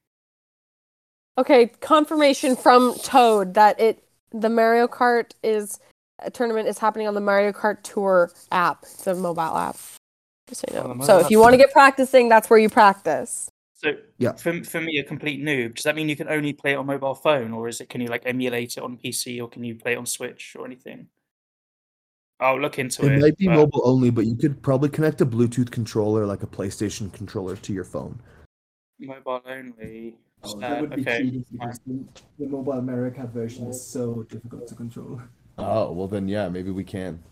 [1.36, 5.78] Okay, confirmation from Toad that it the Mario Kart is
[6.20, 8.82] a tournament is happening on the Mario Kart Tour app.
[8.84, 9.76] It's a mobile app.
[10.50, 10.94] So you Oh, know.
[10.94, 13.50] the so if you want to get practicing, that's where you practice.
[13.74, 14.32] So Yeah.
[14.32, 15.74] for for me, a complete noob.
[15.74, 18.00] Does that mean you can only play it on mobile phone, or is it can
[18.00, 21.08] you like emulate it on PC, or can you play it on Switch or anything?
[22.40, 23.12] I'll look into it.
[23.12, 26.42] It might be but- mobile only, but you could probably connect a Bluetooth controller, like
[26.42, 28.20] a PlayStation controller, to your phone.
[29.00, 30.16] Mobile only.
[30.42, 31.22] Oh, Uh, that would be okay.
[31.22, 32.04] cheating because the,
[32.38, 35.20] the mobile America version is so difficult to control.
[35.56, 37.22] Oh well, then yeah, maybe we can.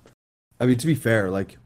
[0.61, 1.59] I mean, to be fair, like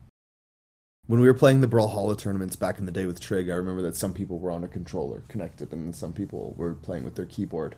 [1.07, 3.83] when we were playing the Brawlhalla tournaments back in the day with Trig, I remember
[3.83, 7.27] that some people were on a controller connected, and some people were playing with their
[7.27, 7.77] keyboard.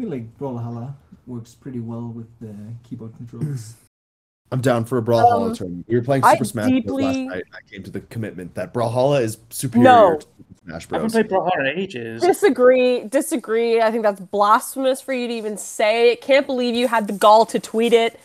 [0.00, 0.94] I feel like Brawlhalla
[1.26, 2.54] works pretty well with the
[2.88, 3.74] keyboard controls.
[4.50, 5.84] I'm down for a Brawlhalla Um, tournament.
[5.88, 7.02] We were playing I Super Smash Bros.
[7.02, 7.44] last night.
[7.52, 10.16] I came to the commitment that Brawlhalla is superior No.
[10.16, 11.12] to Super Smash I haven't Bros.
[11.12, 12.22] played Brawlhalla in ages.
[12.22, 13.04] Disagree.
[13.04, 13.82] Disagree.
[13.82, 16.16] I think that's blasphemous for you to even say.
[16.22, 18.18] Can't believe you had the gall to tweet it.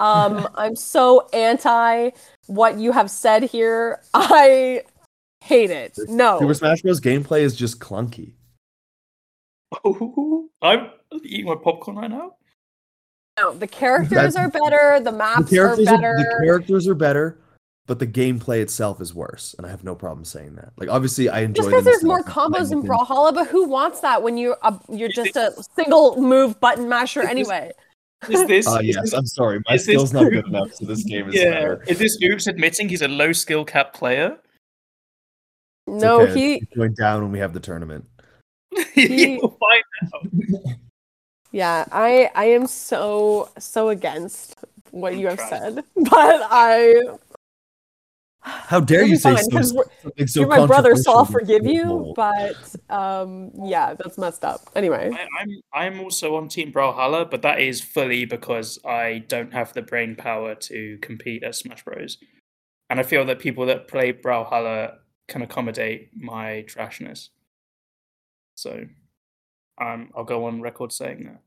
[0.00, 2.10] Um, I'm so anti
[2.46, 4.00] what you have said here.
[4.14, 4.80] I
[5.44, 5.98] hate it.
[6.08, 6.38] No.
[6.40, 7.02] Super Smash Bros.
[7.02, 8.32] gameplay is just clunky.
[10.62, 10.90] I'm
[11.24, 12.34] eating my popcorn right now.
[13.38, 14.98] No, the characters That's- are better.
[14.98, 16.14] The The maps are characters, are, better.
[16.16, 17.38] the characters are better,
[17.86, 20.72] but the gameplay itself is worse, and I have no problem saying that.
[20.76, 22.90] Like, obviously, I enjoy Just because there's more combos in with.
[22.90, 26.88] Brawlhalla, but who wants that when uh, you're a, you're just a single move button
[26.88, 27.70] masher anyway?
[28.28, 28.66] Is this?
[28.66, 29.02] Is yes.
[29.02, 31.50] this- I'm sorry, my skill's not good enough, so this game is yeah.
[31.50, 31.84] better.
[31.86, 34.36] Is this Oops admitting he's a low skill cap player?
[35.86, 38.04] It's No, okay, he it's going down when we have the tournament.
[38.94, 40.76] You'll find out.
[41.50, 44.56] Yeah, I I am so so against
[44.90, 46.94] what you have said, but I
[48.40, 51.66] How dare you say fine, so, 'cause something so you're my brother, so I'll forgive
[51.66, 52.12] you.
[52.14, 54.60] But um, yeah, that's messed up.
[54.74, 59.52] Anyway, I, I'm I'm also on Team Brawlhalla, but that is fully because I don't
[59.52, 62.18] have the brain power to compete at Smash Bros.
[62.90, 64.96] And I feel that people that play Brawlhalla
[65.28, 67.28] can accommodate my trashness.
[68.58, 68.84] So,
[69.80, 71.40] um, I'll go on record saying that.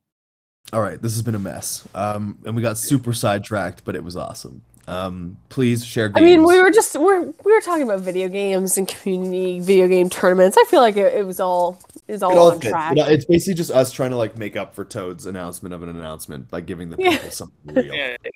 [0.74, 1.86] All right, this has been a mess.
[1.94, 4.62] Um, and we got super sidetracked, but it was awesome.
[4.88, 6.10] Um, please share.
[6.16, 9.88] I mean, we were just we're we were talking about video games and community video
[9.90, 10.58] game tournaments.
[10.58, 12.72] I feel like it, it was all it was all It all on fits.
[12.72, 12.94] track.
[12.98, 16.50] It's basically just us trying to like make up for Toad's announcement of an announcement
[16.50, 17.12] by giving the Yeah.
[17.12, 17.94] people something real.
[17.94, 18.32] Yeah, yeah.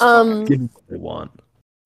[0.00, 1.30] Um, Give them what they want.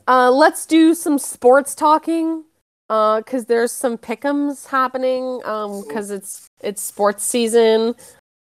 [0.09, 2.45] Uh, let's do some sports talking.
[2.91, 5.41] Uh, cause there's some pickums happening.
[5.45, 7.95] Um, cause it's it's sports season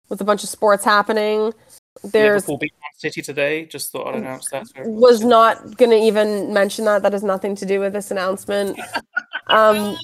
[0.10, 1.54] with a bunch of sports happening.
[2.04, 3.66] There's Liverpool beat Man City today.
[3.66, 4.68] Just thought I'd announce that.
[4.86, 7.04] was not gonna even mention that.
[7.04, 8.80] That has nothing to do with this announcement.
[9.50, 9.96] Um,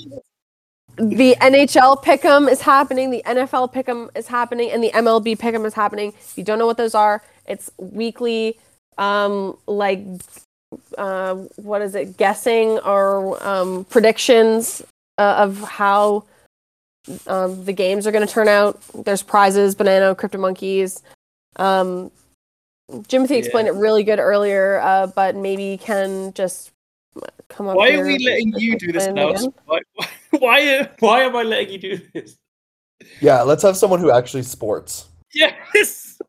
[0.98, 3.10] the NHL pick'em is happening.
[3.10, 6.14] The NFL pick'em is happening, and the MLB pick'em is happening.
[6.20, 8.60] If you don't know what those are, it's weekly,
[8.98, 10.00] um, like,
[10.98, 12.18] uh, what is it?
[12.18, 14.82] Guessing or um, predictions
[15.18, 16.26] uh, of how
[17.28, 18.82] um, the games are going to turn out.
[19.06, 21.02] There's prizes, banana, crypto monkeys.
[21.58, 22.12] Um,
[22.92, 26.72] Jimothy explained it really good earlier, uh, but maybe can just
[27.48, 27.76] come up.
[27.76, 29.30] Why are we letting you do this explain it again.
[29.30, 29.56] announcement?
[29.66, 29.80] Why,
[30.32, 32.38] why, why am I letting you do this?
[33.22, 35.08] Yeah, let's have someone who actually sports.
[35.34, 36.22] Yes.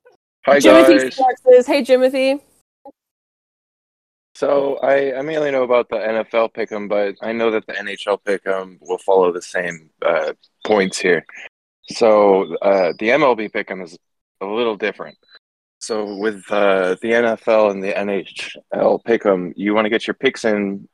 [0.46, 1.14] Hi Jimothy guys.
[1.14, 2.40] Sports is, hey Jimothy.
[4.34, 8.18] So I, I mainly know about the NFL pick'em, but I know that the NHL
[8.22, 10.32] pick'em will follow the same uh,
[10.64, 11.24] points here.
[11.90, 13.96] So uh, the MLB pick'em is
[14.40, 15.16] a little different.
[15.78, 20.44] So with uh, the NFL and the NHL pick'em, you want to get your picks
[20.44, 20.88] in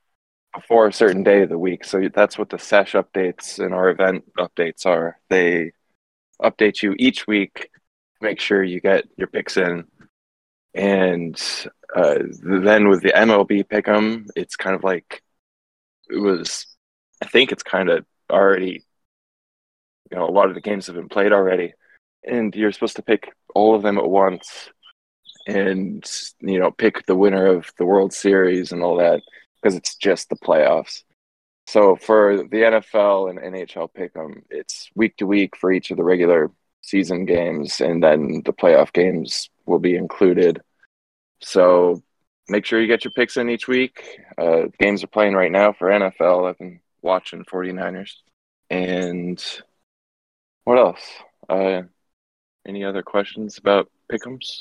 [0.55, 1.85] before a certain day of the week.
[1.85, 5.19] So that's what the sesh updates and our event updates are.
[5.31, 5.73] They
[6.43, 7.69] update you each week, to
[8.21, 9.85] make sure you get your picks in,
[10.75, 11.41] and
[11.95, 15.23] uh, then with the MLB pick'em, it's kind of like
[16.09, 16.67] it was.
[17.23, 18.85] I think it's kind of already.
[20.11, 21.73] You know, a lot of the games have been played already,
[22.25, 24.71] and you're supposed to pick all of them at once,
[25.47, 26.05] and
[26.41, 29.23] you know, pick the winner of the World Series and all that
[29.61, 31.03] because it's just the playoffs.
[31.67, 36.05] So for the NFL and NHL pick'em, it's week to week for each of the
[36.05, 36.51] regular
[36.83, 40.61] season games, and then the playoff games will be included.
[41.43, 42.03] So
[42.49, 44.21] make sure you get your picks in each week.
[44.37, 46.49] Uh, games are playing right now for NFL.
[46.49, 48.13] I've been watching 49ers.
[48.69, 49.43] And
[50.65, 51.03] what else?
[51.49, 51.83] Uh,
[52.67, 54.61] any other questions about pick'ems?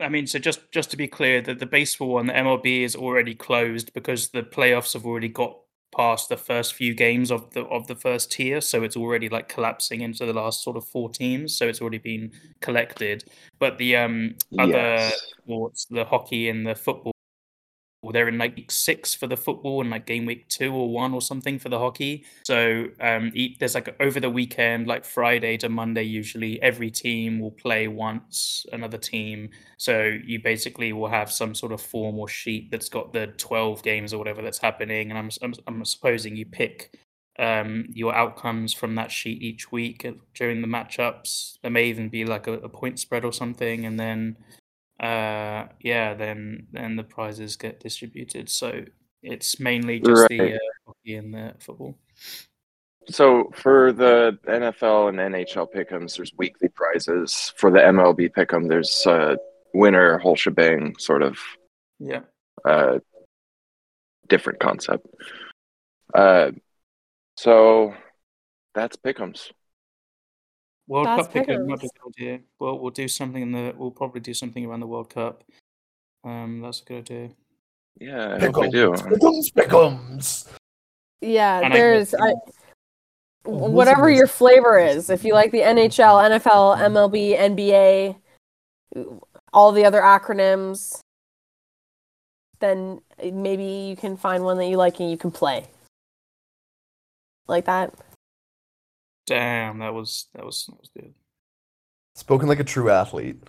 [0.00, 2.96] I mean, so just just to be clear, that the baseball one, the MLB is
[2.96, 5.56] already closed because the playoffs have already got
[5.96, 9.48] past the first few games of the of the first tier, so it's already like
[9.48, 11.56] collapsing into the last sort of four teams.
[11.56, 13.24] So it's already been collected.
[13.58, 15.34] But the um other Yes.
[15.42, 17.12] sports, the hockey and the football,
[18.10, 21.22] they're in like six for the football and like game week two or one or
[21.22, 22.24] something for the hockey.
[22.44, 27.52] So um, there's like over the weekend, like Friday to Monday, usually every team will
[27.52, 29.50] play once another team.
[29.76, 33.84] So you basically will have some sort of form or sheet that's got the 12
[33.84, 36.98] games or whatever that's happening, and I'm I'm, I'm supposing you pick
[37.38, 41.58] um, your outcomes from that sheet each week uh, during the matchups.
[41.62, 44.36] There may even be like a, a point spread or something, and then
[45.02, 48.48] uh, yeah, then then the prizes get distributed.
[48.48, 48.84] So
[49.22, 51.98] it's mainly just the uh, hockey and the football.
[53.08, 57.52] So for the NFL and NHL pick'ems, there's weekly prizes.
[57.56, 59.34] For the MLB pick'em, there's uh,
[59.74, 61.36] winner whole shebang sort of
[61.98, 62.20] Yeah.
[62.64, 63.00] uh,
[64.28, 65.06] different concept.
[66.14, 66.52] Uh,
[67.36, 67.94] so
[68.74, 69.50] that's pick'ems.
[70.92, 72.40] World That's Cup pick'em might be a good idea.
[72.58, 73.74] Well, we'll do something in the.
[73.74, 75.42] We'll probably do something around the World Cup.
[76.22, 77.30] Um, that's a good idea.
[77.98, 78.90] Yeah, I hope we do.
[78.90, 80.48] Pickums, pickums, pickums.
[81.22, 85.08] Yeah, And there's guess- I, whatever your flavor is.
[85.08, 88.16] If you like the NHL, NFL, MLB, NBA,
[89.54, 91.00] all the other acronyms,
[92.60, 93.00] then
[93.32, 95.64] maybe you can find one that you like and you can play.
[97.48, 97.94] Like that.
[99.26, 101.14] Damn, that was that was that was good.
[102.14, 103.42] Spoken like a true athlete.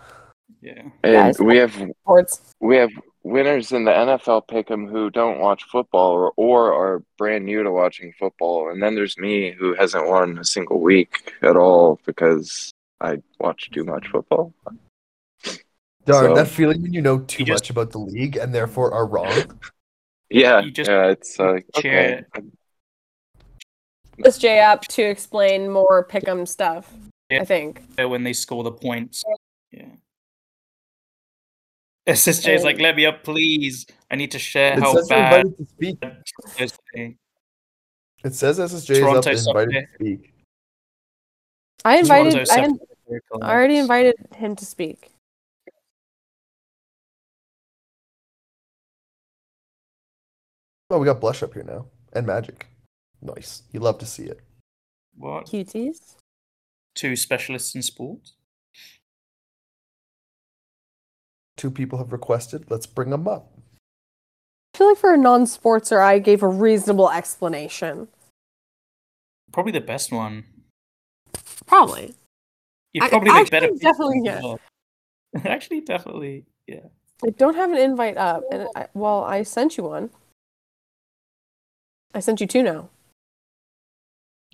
[0.61, 0.83] Yeah.
[1.03, 2.53] And Guys, we have Sports.
[2.59, 2.89] we have
[3.23, 7.71] winners in the NFL pick'em who don't watch football or, or are brand new to
[7.71, 12.71] watching football, and then there's me who hasn't won a single week at all because
[13.01, 14.53] I watch too much football.
[16.05, 18.93] Darn, So- that feeling when you know too just- much about the league and therefore
[18.93, 19.59] are wrong.
[20.29, 22.23] Yeah, You just yeah, it's uh, okay.
[24.15, 24.23] Cheer.
[24.23, 26.91] This J up to explain more Pick'em stuff.
[27.29, 27.41] Yeah.
[27.41, 27.81] I think.
[27.97, 29.23] when they score the points.
[29.71, 29.85] Yeah.
[32.07, 33.85] SSJ is like, let me up, please.
[34.11, 35.45] I need to share It how says you're bad.
[35.57, 36.03] to speak.
[38.23, 40.33] It says SSJ is up Toronto invited to speak.
[41.85, 42.49] I invited.
[42.49, 42.79] I, in-
[43.41, 45.09] I already invited him to speak.
[50.89, 52.67] Oh, we got blush up here now and magic.
[53.23, 53.63] Nice.
[53.71, 54.41] You love to see it.
[55.15, 55.45] What?
[55.45, 56.15] Cuties.
[56.93, 58.33] Two specialists in sports.
[61.55, 62.69] Two people have requested.
[62.69, 63.51] Let's bring them up.
[64.73, 68.07] I feel like for a non-sportser, I gave a reasonable explanation.
[69.51, 70.45] Probably the best one.
[71.65, 72.13] Probably.
[72.91, 73.73] You'd I- probably make actually, better.
[73.79, 74.47] definitely, picks as yeah.
[74.47, 74.59] well.
[75.45, 76.85] Actually, definitely, yeah.
[77.25, 80.11] I don't have an invite up, and I, well, I sent you one.
[82.13, 82.89] I sent you two now.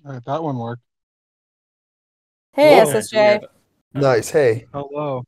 [0.06, 0.82] All right, that one worked.
[2.54, 2.92] Hey, Whoa.
[2.92, 3.42] SSJ.
[3.92, 4.30] Nice.
[4.30, 4.66] Hey.
[4.72, 5.24] Hello.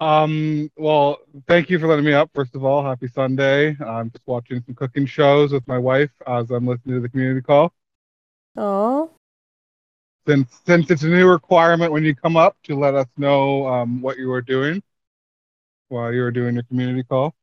[0.00, 1.18] Um, well,
[1.48, 2.30] thank you for letting me up.
[2.34, 3.76] First of all, happy Sunday.
[3.84, 7.42] I'm just watching some cooking shows with my wife as I'm listening to the community
[7.42, 7.72] call.
[8.56, 9.10] Oh,
[10.26, 14.00] Since since it's a new requirement when you come up to let us know um,
[14.00, 14.82] what you are doing
[15.88, 17.34] while you are doing your community call.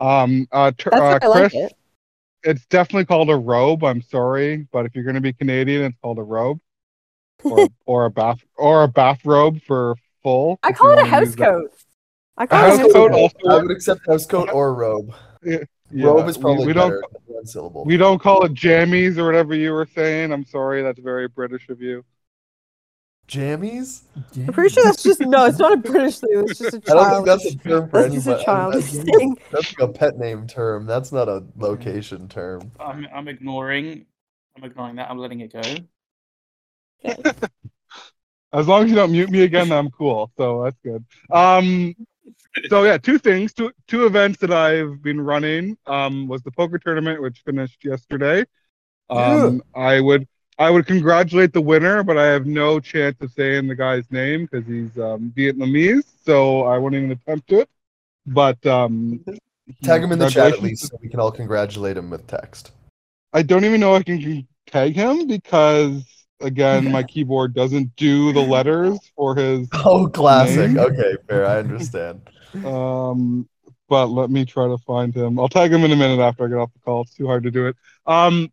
[0.00, 1.76] Um, uh, tr- that's uh, why I like Chris, it.
[2.44, 3.84] It's definitely called a robe.
[3.84, 6.60] I'm sorry, but if you're going to be Canadian, it's called a robe,
[7.42, 10.58] or or a bath or a bathrobe for full.
[10.62, 11.44] I call it a wanna house use that.
[11.46, 11.70] coat.
[12.36, 13.18] I A call it house a house coat coat.
[13.18, 15.14] also I would accept house coat or robe.
[15.44, 15.58] Yeah,
[15.92, 17.00] robe is probably we, better.
[17.00, 17.84] don't One syllable.
[17.84, 20.32] we don't call it jammies or whatever you were saying.
[20.32, 22.04] I'm sorry, that's very British of you.
[23.28, 24.02] Jammies?
[24.36, 25.46] I'm pretty sure that's just no.
[25.46, 26.30] It's not a British thing.
[26.46, 28.44] It's just a I don't think that's a term for That's just a anybody.
[28.44, 29.38] child That's, thing.
[29.50, 30.86] that's like a pet name term.
[30.86, 32.70] That's not a location term.
[32.78, 34.04] I'm, I'm ignoring.
[34.56, 35.10] I'm ignoring that.
[35.10, 35.62] I'm letting it go.
[38.52, 40.30] As long as you don't mute me again, I'm cool.
[40.36, 41.04] So that's good.
[41.32, 41.94] Um,
[42.68, 45.76] so yeah, two things, two two events that I've been running.
[45.86, 48.44] Um, was the poker tournament, which finished yesterday.
[49.10, 53.66] Um, I would I would congratulate the winner, but I have no chance of saying
[53.66, 57.68] the guy's name because he's um, Vietnamese, so I won't even attempt it.
[58.26, 59.24] But um,
[59.82, 62.72] Tag him in the chat at least so we can all congratulate him with text.
[63.32, 66.02] I don't even know I can, tag him because
[66.40, 70.70] again, my keyboard doesn't do the letters for his Oh, classic.
[70.70, 70.78] Name?
[70.78, 71.46] Okay, fair.
[71.46, 72.22] I understand.
[72.64, 73.48] Um,
[73.88, 75.40] but let me try to find him.
[75.40, 77.02] I'll tag him in a minute after I get off the call.
[77.02, 77.76] It's too hard to do it.
[78.06, 78.52] Um,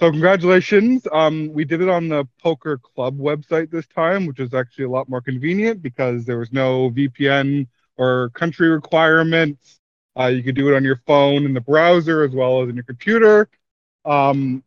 [0.00, 1.06] so congratulations.
[1.12, 4.90] Um, we did it on the Poker Club website this time, which is actually a
[4.90, 7.66] lot more convenient because there was no VPN
[7.98, 9.78] or country requirements.
[10.18, 12.76] Uh, you could do it on your phone in the browser as well as in
[12.76, 13.50] your computer.
[14.06, 14.64] Um,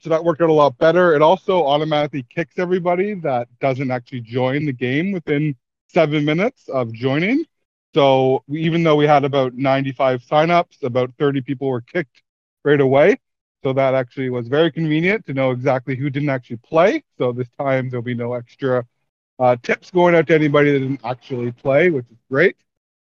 [0.00, 1.14] so that worked out a lot better.
[1.14, 5.56] It also automatically kicks everybody that doesn't actually join the game within
[5.88, 7.46] seven minutes of joining.
[7.94, 12.22] So we, even though we had about 95 signups, about 30 people were kicked
[12.64, 13.16] right away.
[13.64, 17.02] So that actually was very convenient to know exactly who didn't actually play.
[17.18, 18.86] So this time there'll be no extra
[19.38, 22.56] uh, tips going out to anybody that didn't actually play, which is great.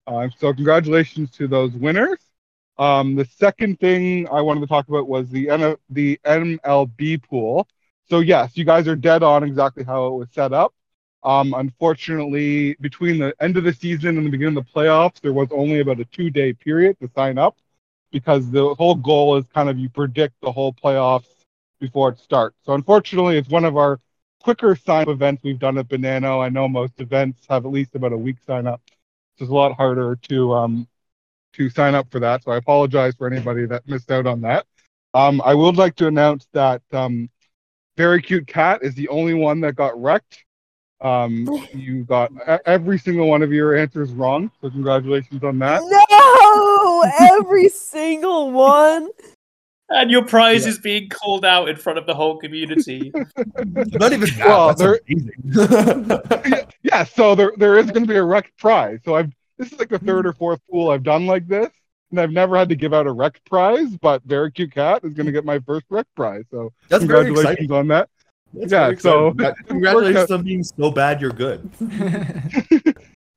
[0.07, 2.19] Uh, so congratulations to those winners.
[2.77, 7.67] Um, the second thing I wanted to talk about was the N- the MLB pool.
[8.09, 10.73] So yes, you guys are dead on exactly how it was set up.
[11.23, 15.33] Um, unfortunately, between the end of the season and the beginning of the playoffs, there
[15.33, 17.57] was only about a two-day period to sign up
[18.11, 21.27] because the whole goal is kind of you predict the whole playoffs
[21.79, 22.55] before it starts.
[22.65, 23.99] So unfortunately, it's one of our
[24.41, 26.43] quicker sign-up events we've done at Banano.
[26.43, 28.81] I know most events have at least about a week sign-up.
[29.37, 30.87] So it's a lot harder to um,
[31.53, 32.43] to sign up for that.
[32.43, 34.65] So I apologize for anybody that missed out on that.
[35.13, 37.29] Um, I would like to announce that um,
[37.97, 40.43] Very Cute Cat is the only one that got wrecked.
[41.01, 42.31] Um, you got
[42.65, 44.51] every single one of your answers wrong.
[44.61, 45.81] So congratulations on that.
[45.83, 46.04] No,
[47.19, 49.09] every single one.
[49.89, 50.69] And your prize Yeah.
[50.71, 53.11] is being called out in front of the whole community.
[53.35, 54.45] Not even that.
[54.45, 56.65] Well, That's there- amazing.
[56.83, 58.99] yeah, so there there is going to be a wrecked prize.
[59.05, 61.69] So I've this is like the third or fourth pool I've done like this,
[62.09, 63.95] and I've never had to give out a wrecked prize.
[64.01, 66.45] But Very Cute Cat is going to get my first wrecked prize.
[66.49, 68.09] So That's congratulations on that.
[68.55, 69.33] That's Yeah, so-
[69.67, 71.69] Congratulations on being so bad you're good.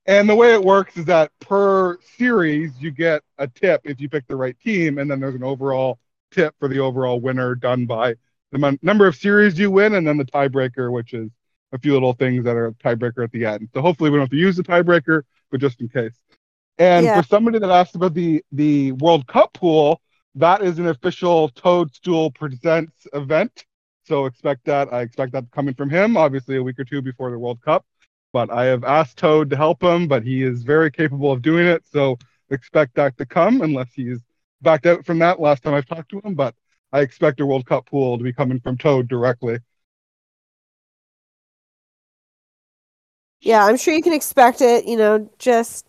[0.09, 4.09] And the way it works is that per series, you get a tip if you
[4.09, 5.99] pick the right team, and then there's an overall
[6.31, 8.15] tip for the overall winner done by
[8.51, 11.29] the number of series you win, and then the tiebreaker, which is
[11.73, 13.69] a few little things that are tiebreaker at the end.
[13.71, 16.15] So hopefully we don't have to use the tiebreaker, but just in case.
[16.79, 17.21] And Yeah.
[17.21, 20.01] for somebody that asked about the the World Cup pool,
[20.33, 23.63] that is an official Toadstool Presents event.
[24.05, 24.91] So expect that.
[24.91, 27.85] I expect that coming from him, obviously a week or two before the World Cup.
[28.31, 31.65] But I have asked Toad to help him, but he is very capable of doing
[31.65, 31.83] it.
[31.91, 32.17] So
[32.49, 34.19] expect that to come unless he's
[34.61, 36.35] backed out from that last time I've talked to him.
[36.35, 36.53] But
[36.91, 39.59] I expect a World Cup pool to be coming from Toad directly.
[43.41, 44.85] Yeah, I'm sure you can expect it.
[44.85, 45.85] You know, just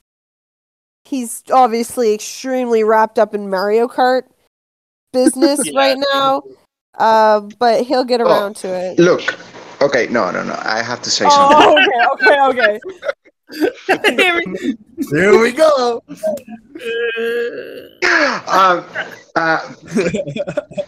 [1.05, 4.23] he's obviously extremely wrapped up in Mario Kart
[5.13, 5.79] business Yeah.
[5.79, 6.43] right now.
[6.95, 8.99] Uh, but he'll get Oh, around to it.
[8.99, 9.21] Look,
[9.81, 10.55] okay, no, no, no.
[10.65, 11.59] I have to say something.
[11.61, 12.81] Oh, okay, okay, okay.
[15.11, 16.03] Here we go.
[18.49, 18.85] um,
[19.35, 19.75] uh,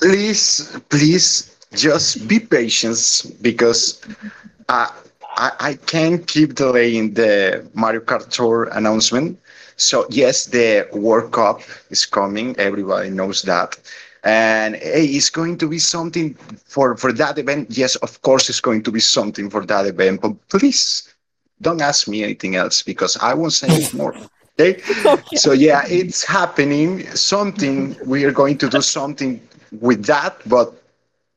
[0.01, 4.01] please, please, just be patient because
[4.69, 4.89] uh,
[5.37, 9.39] I, I can't keep delaying the Mario Kart Tour announcement.
[9.77, 12.55] So yes, the World Cup is coming.
[12.59, 13.79] Everybody knows that.
[14.25, 17.69] And hey, it's going to be something for, for that event.
[17.71, 20.21] Yes, of course, it's going to be something for that event.
[20.21, 21.13] But please,
[21.61, 24.15] don't ask me anything else because I won't say more.
[24.59, 24.81] Okay.
[25.35, 27.07] So yeah, it's happening.
[27.15, 29.41] Something we are going to do something
[29.81, 30.75] with that, but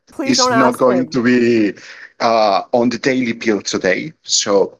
[0.07, 1.09] Please it's don't going him.
[1.09, 1.73] to be
[2.19, 4.13] uh, on the daily pill today.
[4.23, 4.77] So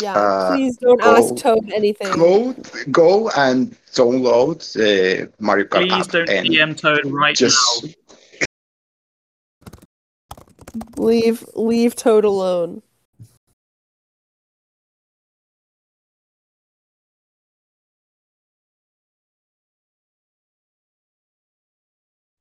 [0.00, 2.12] Yeah, uh, please don't go- ask Toad anything.
[2.12, 2.52] go
[2.90, 7.90] go and download the Mario Kart Please app don't and DM Toad right just now.
[10.96, 12.82] Leave leave Toad alone.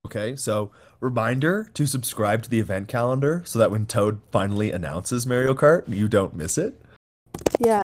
[0.06, 5.26] Okay, so reminder to subscribe to the event calendar so that when Toad finally announces
[5.26, 6.82] Mario Kart, you don't miss it.
[7.60, 7.82] Yeah.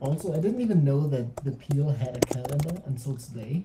[0.00, 3.64] Also, I didn't even know that the Peel had a calendar until today.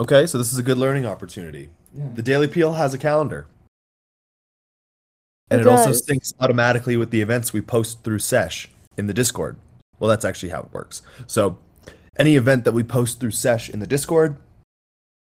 [0.00, 1.70] Okay, so this is a good learning opportunity.
[1.94, 2.08] Yeah.
[2.14, 3.46] The Daily Peel has a calendar.
[5.50, 9.14] And It it, also syncs automatically with the events we post through Sesh in the
[9.14, 9.56] Discord.
[9.98, 11.02] Well, that's actually how it works.
[11.26, 11.58] So,
[12.18, 14.36] any event that we post through Sesh in the Discord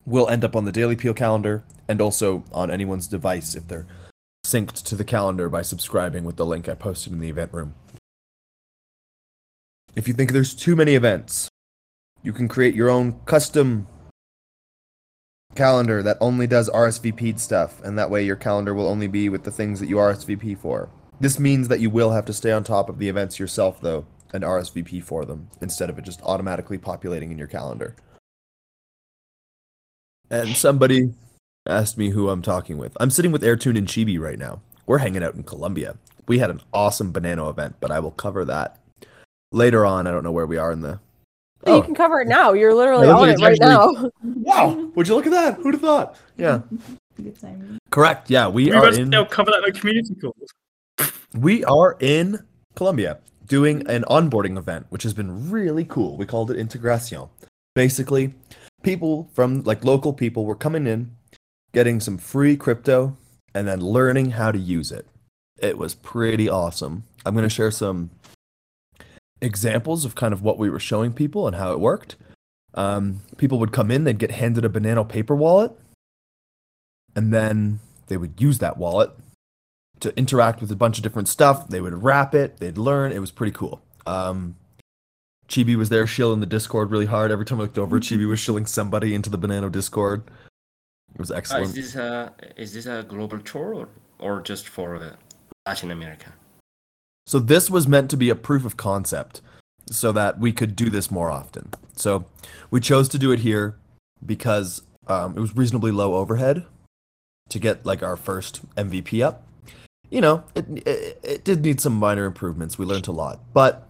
[0.05, 3.85] will end up on the Daily Peel calendar and also on anyone's device if they're
[4.47, 7.75] synced to the calendar by subscribing with the link I posted in the event room.
[9.93, 11.49] If you think there's too many events,
[12.23, 13.87] you can create your own custom
[15.55, 19.43] calendar that only does RSVP'd stuff, and that way your calendar will only be with
[19.43, 20.89] the things that you RSVP for.
[21.19, 24.05] This means that you will have to stay on top of the events yourself, though,
[24.31, 27.95] and RSVP for them, instead of it just automatically populating in your calendar.
[30.29, 31.11] And somebody
[31.67, 32.95] asked me who I'm talking with.
[32.99, 34.61] I'm sitting with Airtune and Chibi right now.
[34.85, 35.95] We're hanging out in Colombia.
[36.27, 38.79] We had an awesome banana event, but I will cover that
[39.51, 40.07] later on.
[40.07, 40.99] I don't know where we are in the.
[41.65, 41.81] Hey, You oh.
[41.81, 42.53] can cover it now.
[42.53, 44.11] You're literally Yeah, on it right actually- now.
[44.23, 44.91] Wow!
[44.95, 45.55] Would you look at that?
[45.55, 46.15] Who'd have thought?
[46.37, 46.61] Yeah.
[47.15, 47.79] Good timing.
[47.89, 48.29] Correct.
[48.29, 49.07] Yeah, we We are must in.
[49.07, 51.11] still cover that in the community calls.
[51.33, 52.39] We are in
[52.75, 56.15] Colombia doing an onboarding event, which has been really cool.
[56.15, 57.29] We called it Integracion.
[57.73, 58.33] Basically,
[58.83, 61.11] people from like local people were coming in,
[61.77, 63.15] getting some free crypto,
[63.53, 65.05] and then learning how to use it.
[65.59, 67.03] It was pretty awesome.
[67.23, 68.09] I'm going to share some
[69.43, 72.15] examples of kind of what we were showing people and how it worked.
[72.73, 75.71] Um, people would come in, they'd get handed a banana paper wallet,
[77.15, 79.11] and then they would use that wallet
[79.99, 81.67] to interact with a bunch of different stuff.
[81.67, 83.11] They would wrap it, they'd learn.
[83.11, 83.83] It was pretty cool.
[84.07, 84.55] Um,
[85.47, 87.29] Chibi was there shilling the Discord really hard.
[87.29, 90.23] Every time I looked over, Chibi was shilling somebody into the Banana Discord.
[91.13, 93.89] It was Uh, is this a is this a global tour or,
[94.19, 95.15] or just for uh,
[95.65, 96.33] Latin America?
[97.25, 99.41] So this was meant to be a proof of concept
[99.89, 101.73] so that we could do this more often.
[101.95, 102.25] So
[102.69, 103.75] we chose to do it here
[104.25, 106.65] because um, it was reasonably low overhead
[107.49, 109.43] to get like our first MVP up.
[110.09, 112.77] You know, it, it it did need some minor improvements.
[112.77, 113.87] We learned a lot, but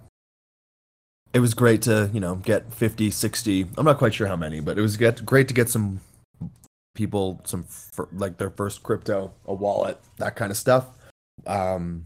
[1.34, 4.60] it was great to, you know, get 50, 60, I'm not quite sure how many,
[4.60, 6.02] but it was get, great to get some
[6.98, 7.66] people some
[8.12, 10.88] like their first crypto, a wallet, that kind of stuff.
[11.46, 12.06] Um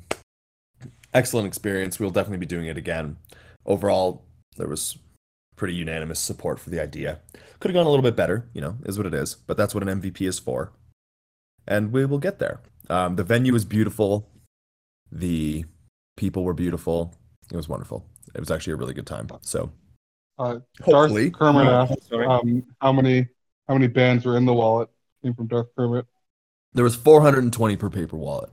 [1.14, 2.00] excellent experience.
[2.00, 3.18] We'll definitely be doing it again.
[3.66, 4.24] Overall,
[4.58, 4.98] there was
[5.56, 7.20] pretty unanimous support for the idea.
[7.60, 9.74] Could have gone a little bit better, you know, is what it is, but that's
[9.74, 10.72] what an MVP is for.
[11.68, 12.62] And we will get there.
[12.89, 14.28] Um, the venue was beautiful.
[15.12, 15.66] The
[16.18, 17.14] people were beautiful.
[17.52, 18.06] It was wonderful.
[18.34, 19.28] It was actually a really good time.
[19.42, 19.72] So
[20.39, 21.30] Uh, Hopefully.
[21.30, 23.28] Darth Kermit asked um, how many
[23.72, 24.90] how many bands were in the wallet.
[25.24, 26.06] Came from Darth Kermit.
[26.74, 28.50] there was 420 per paper wallet.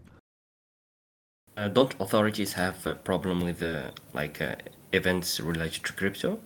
[1.56, 4.54] Uh, don't authorities have a problem with uh, like uh,
[4.92, 6.38] events related to crypto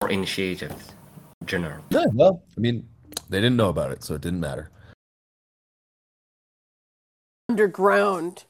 [0.00, 0.92] or initiatives
[1.44, 1.84] general?
[1.90, 2.88] Yeah, well, I mean,
[3.28, 4.70] they didn't know about it, so it didn't matter.
[7.50, 8.44] Underground.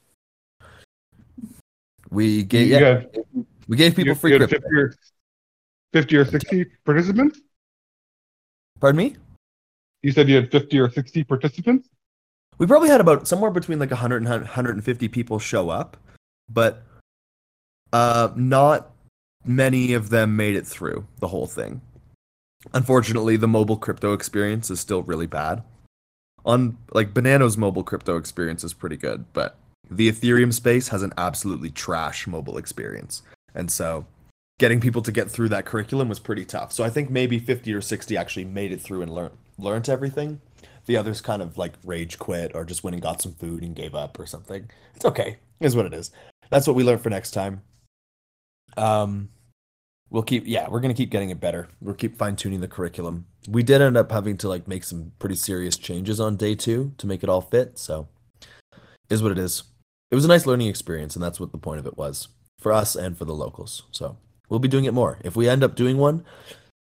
[2.09, 4.55] We gave You yeah, had- we gave people you- free you crypto.
[4.55, 4.93] 50 or,
[5.91, 7.41] 50 or 60 participants?
[8.81, 9.15] Pardon me?
[10.01, 11.87] You said you had 50 or 60 participants?
[12.57, 15.97] We probably had about somewhere between like 100 and 150 people show up,
[16.49, 16.83] but
[17.93, 18.91] uh, not
[19.45, 21.81] many of them made it through the whole thing.
[22.73, 25.63] Unfortunately, the mobile crypto experience is still really bad.
[26.43, 29.57] On like Banano's mobile crypto experience is pretty good, but
[29.89, 33.21] the Ethereum space has an absolutely trash mobile experience.
[33.53, 34.05] And so
[34.59, 36.71] getting people to get through that curriculum was pretty tough.
[36.71, 40.41] So I think maybe 50 or 60 actually made it through and learned learned everything.
[40.85, 43.75] The others kind of like rage quit or just went and got some food and
[43.75, 44.69] gave up or something.
[44.95, 45.37] It's okay.
[45.59, 46.11] Is what it is.
[46.49, 47.61] That's what we learned for next time.
[48.77, 49.29] Um
[50.11, 51.69] we'll keep yeah, we're going to keep getting it better.
[51.79, 53.25] We'll keep fine tuning the curriculum.
[53.47, 56.93] We did end up having to like make some pretty serious changes on day 2
[56.97, 58.07] to make it all fit, so
[59.09, 59.63] is what it is.
[60.11, 62.27] It was a nice learning experience and that's what the point of it was
[62.59, 63.83] for us and for the locals.
[63.91, 64.17] So,
[64.51, 65.17] we'll be doing it more.
[65.23, 66.25] If we end up doing one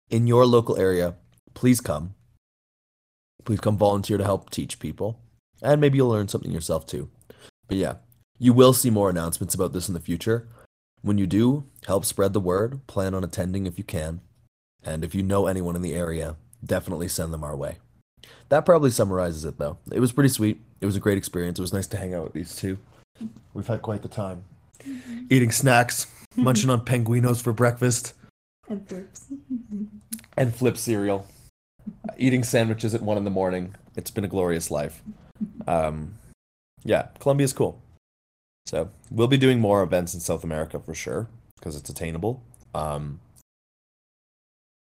[0.09, 1.15] in your local area,
[1.55, 2.15] please come.
[3.45, 5.21] Please come volunteer to help teach people.
[5.63, 7.11] And maybe you'll learn something yourself too.
[7.69, 7.95] But yeah,
[8.39, 10.49] you will see more announcements about this in the future.
[11.03, 12.87] When you do, help spread the word.
[12.87, 14.21] Plan on attending if you can.
[14.83, 17.77] And if you know anyone in the area, definitely send them our way.
[18.49, 19.77] That probably summarizes it though.
[19.93, 20.63] It was pretty sweet.
[20.81, 21.59] It was a great experience.
[21.59, 22.79] It was nice to hang out with these two.
[23.53, 24.45] We've had quite the time.
[24.83, 25.27] Mm-hmm.
[25.29, 26.07] Eating snacks,
[26.37, 28.15] munching on penguinos for breakfast,
[28.69, 29.23] And burps.
[30.37, 31.27] and flip cereal.
[32.17, 33.75] Eating sandwiches at one in the morning.
[33.97, 35.03] It's been a glorious life.
[35.67, 36.15] Um,
[36.85, 37.81] yeah, Colombia's cool.
[38.67, 41.29] So we'll be doing more events in South America for sure
[41.59, 42.43] because it's attainable.
[42.75, 43.21] Um,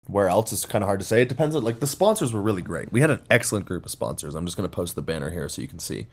[0.07, 1.23] where else is kind of hard to say.
[1.23, 2.91] It depends on like the sponsors were really great.
[2.91, 4.35] We had an excellent group of sponsors.
[4.35, 6.07] I'm just gonna post the banner here so you can see.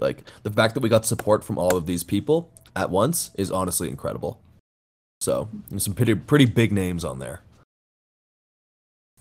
[0.00, 3.50] Like the fact that we got support from all of these people at once is
[3.50, 4.40] honestly incredible.
[5.20, 7.42] So there's some pretty pretty big names on there.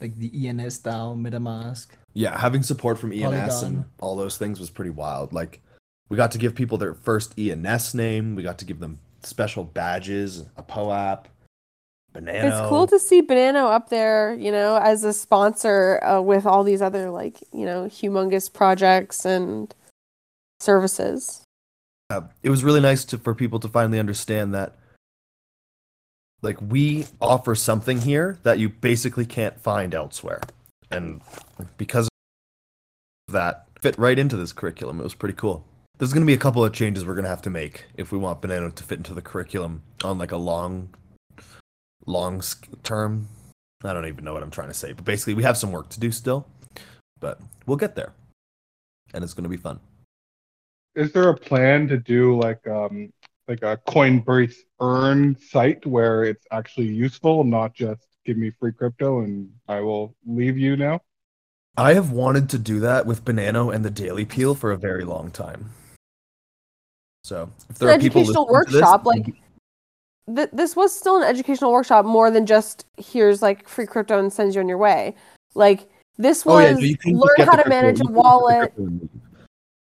[0.01, 1.87] Like the ENS DAO, MetaMask.
[2.13, 5.31] Yeah, having support from ENS and all those things was pretty wild.
[5.31, 5.61] Like,
[6.09, 8.35] we got to give people their first ENS name.
[8.35, 11.27] We got to give them special badges, a POAP,
[12.15, 12.47] banana.
[12.47, 16.63] It's cool to see Banano up there, you know, as a sponsor uh, with all
[16.63, 19.73] these other like, you know, humongous projects and
[20.59, 21.43] services.
[22.09, 24.75] uh, it was really nice to, for people to finally understand that
[26.45, 30.39] like we offer something here that you basically can't find elsewhere.
[30.91, 31.19] And
[31.77, 32.07] because
[33.27, 34.99] of that fit right into this curriculum.
[34.99, 35.63] It was pretty cool.
[35.97, 38.11] There's going to be a couple of changes we're going to have to make if
[38.11, 40.89] we want banana to fit into the curriculum on like a long
[42.05, 42.41] long
[42.83, 43.27] term.
[43.83, 45.89] I don't even know what i'm trying to say but basically we have some work
[45.89, 46.47] to do still
[47.19, 48.13] but we'll get there.
[49.13, 49.79] And it's going to be fun.
[50.95, 53.13] Is there a plan to do like um
[53.47, 59.19] like a Coinbase earn site where it's actually useful, not just give me free crypto
[59.21, 61.01] and I will leave you now?
[61.77, 65.03] I have wanted to do that with Banano and the Daily Peel for a very
[65.03, 65.69] long time.
[67.23, 69.25] So if It's there an are people educational listening to this- workshop, like
[70.35, 74.31] th- this was still an educational workshop more than just here's like free crypto and
[74.31, 75.15] sends you on your way.
[75.53, 78.21] Like this Oh, yeah, was you learn how to crypto, manage a couldn't get the
[78.21, 78.73] wallet.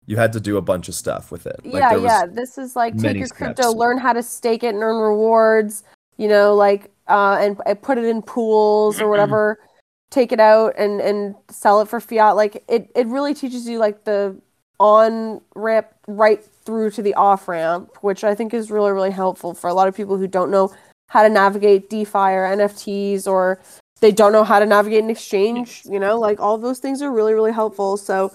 [0.05, 0.09] Crypto and leave.
[0.09, 1.59] You had to do a bunch of stuff with it.
[1.65, 2.25] Like, yeah, there was yeah.
[2.27, 3.75] This is like take your crypto, steps.
[3.75, 5.83] learn how to stake it and earn rewards.
[6.17, 9.59] You know, like uh, and, and put it in pools or whatever.
[10.13, 12.35] take it out and and sell it for fiat.
[12.35, 14.35] Like it, it really teaches you like the
[14.79, 19.53] on ramp right through to the off ramp, which I think is really really helpful
[19.53, 20.73] for a lot of people who don't know
[21.07, 23.59] how to navigate DeFi or NFTs or
[24.01, 25.81] they don't know how to navigate an exchange.
[25.85, 27.97] You know, like all those things are really really helpful.
[27.97, 28.31] So.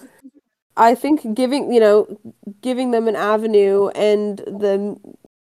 [0.79, 2.19] I think giving you know
[2.61, 4.97] giving them an avenue and the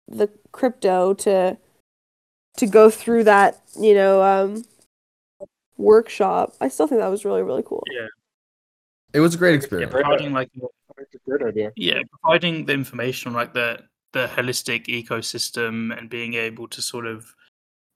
[0.08, 1.58] the crypto to
[2.58, 4.64] to go through that you know um
[5.78, 8.08] workshop i still think that was really really cool Yeah.
[9.14, 9.92] it was a great experience.
[9.92, 10.08] Yeah, experience.
[10.08, 10.50] providing like
[11.14, 11.72] a great idea.
[11.76, 13.80] yeah, providing the information on like the
[14.14, 17.26] the holistic ecosystem and being able to sort of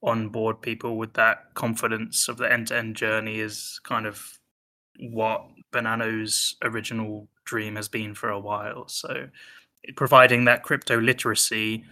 [0.02, 4.22] onboard people with that confidence of the end to end journey is kind of
[4.98, 8.88] what Banano's original dream has been for a while.
[8.88, 9.28] So
[9.96, 11.84] providing that crypto literacy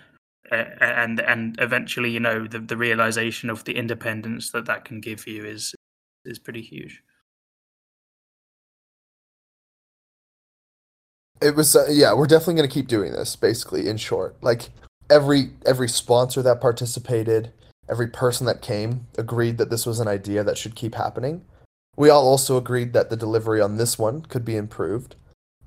[0.51, 5.01] uh, and and eventually you know the, the realization of the independence that that can
[5.01, 5.75] give you is
[6.25, 7.03] is pretty huge.
[11.41, 14.71] it was uh, yeah we're definitely going to keep doing this basically in short like
[15.11, 17.53] every every sponsor that participated
[17.89, 21.45] every person that came agreed that this was an idea that should keep happening
[21.99, 25.17] we all also agreed that the delivery on this one could be improved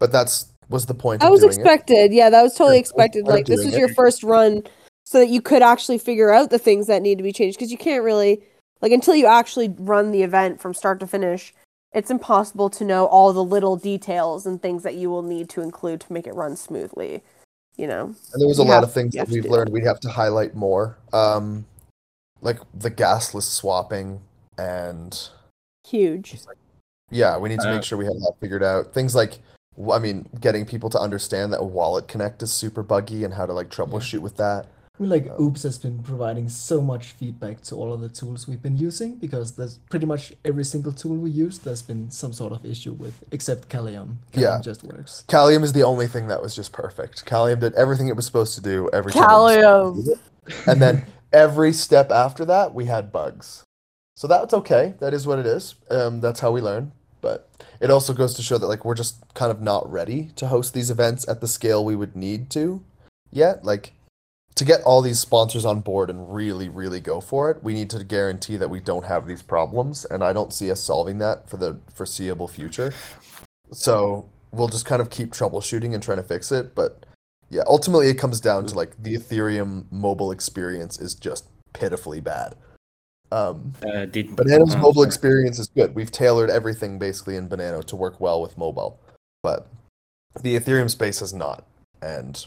[0.01, 2.13] but that's was the point That of was doing it expected.
[2.13, 3.27] Yeah, that was totally Yeah, that was expected.
[3.27, 3.79] Like this was it.
[3.79, 4.63] your first run,
[5.03, 7.57] so that you could actually figure out the things that need to be changed.
[7.57, 8.41] Because you can't really,
[8.81, 11.53] like, until you actually run the event from start to finish,
[11.93, 15.61] it's impossible to know all the little details and things that you will need to
[15.61, 17.21] include to make it run smoothly.
[17.77, 18.05] You know.
[18.05, 20.55] And there was a You lot of things that we've learned we'd have to highlight
[20.55, 20.97] more.
[21.13, 21.65] Um,
[22.41, 24.21] like the gasless swapping
[24.57, 25.29] and
[25.91, 26.39] Huge.
[27.09, 28.93] yeah, we need to Uh, make sure we have that figured out.
[28.93, 29.39] Things like
[29.91, 33.45] I mean, getting people to understand that a wallet connect is super buggy and how
[33.45, 34.65] to like troubleshoot with that.
[34.99, 38.47] I mean, like Oops has been providing so much feedback to all of the tools
[38.47, 42.33] we've been using because there's pretty much every single tool we use there's been some
[42.33, 44.17] sort of issue with, except Kalium.
[44.33, 44.59] Kalium Yeah.
[44.61, 45.23] just works.
[45.27, 47.25] Kalium is the only thing that was just perfect.
[47.25, 49.95] Kalium did everything it was supposed to do every time it Kalium.
[49.95, 50.67] supposed to do it.
[50.67, 53.63] And then every step after that, we had bugs.
[54.21, 54.93] So that's okay.
[54.99, 55.73] That is what it is.
[55.89, 56.91] Um, that's how we learn.
[57.21, 57.49] But
[57.79, 60.75] it also goes to show that like we're just kind of not ready to host
[60.75, 62.83] these events at the scale we would need to
[63.31, 63.65] yet.
[63.65, 63.93] Like
[64.53, 67.89] to get all these sponsors on board and really, really go for it, we need
[67.89, 70.05] to guarantee that we don't have these problems.
[70.05, 72.93] And I don't see us solving that for the foreseeable future.
[73.71, 76.75] So we'll just kind of keep troubleshooting and trying to fix it.
[76.75, 77.07] But
[77.49, 82.53] yeah, ultimately it comes down to like the Ethereum mobile experience is just pitifully bad.
[83.31, 85.07] Um, Uh, did Banano's uh, mobile sorry.
[85.07, 85.95] experience is good.
[85.95, 88.99] We've tailored everything basically in Banano to work well with mobile,
[89.41, 89.67] but
[90.41, 91.65] the Ethereum space has not,
[92.01, 92.45] and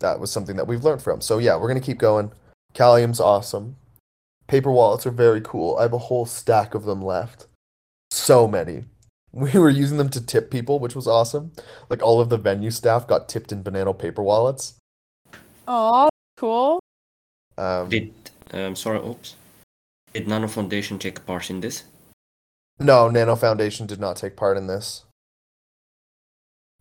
[0.00, 1.20] that was something that we've learned from.
[1.20, 2.32] So yeah, we're gonna keep going.
[2.74, 3.76] Kalium's awesome.
[4.48, 5.76] Paper wallets are very cool.
[5.76, 7.46] I have a whole stack of them left.
[8.10, 8.84] So many.
[9.32, 11.52] We were using them to tip people, which was awesome.
[11.88, 14.74] Like all of the venue staff got tipped in Banano paper wallets.
[15.68, 16.80] Oh, cool.
[17.56, 18.12] Um, Did
[18.52, 19.36] um sorry, oops.
[20.12, 21.84] Did Nano Foundation take part in this?
[22.78, 25.04] No, Nano Foundation did not take part in this.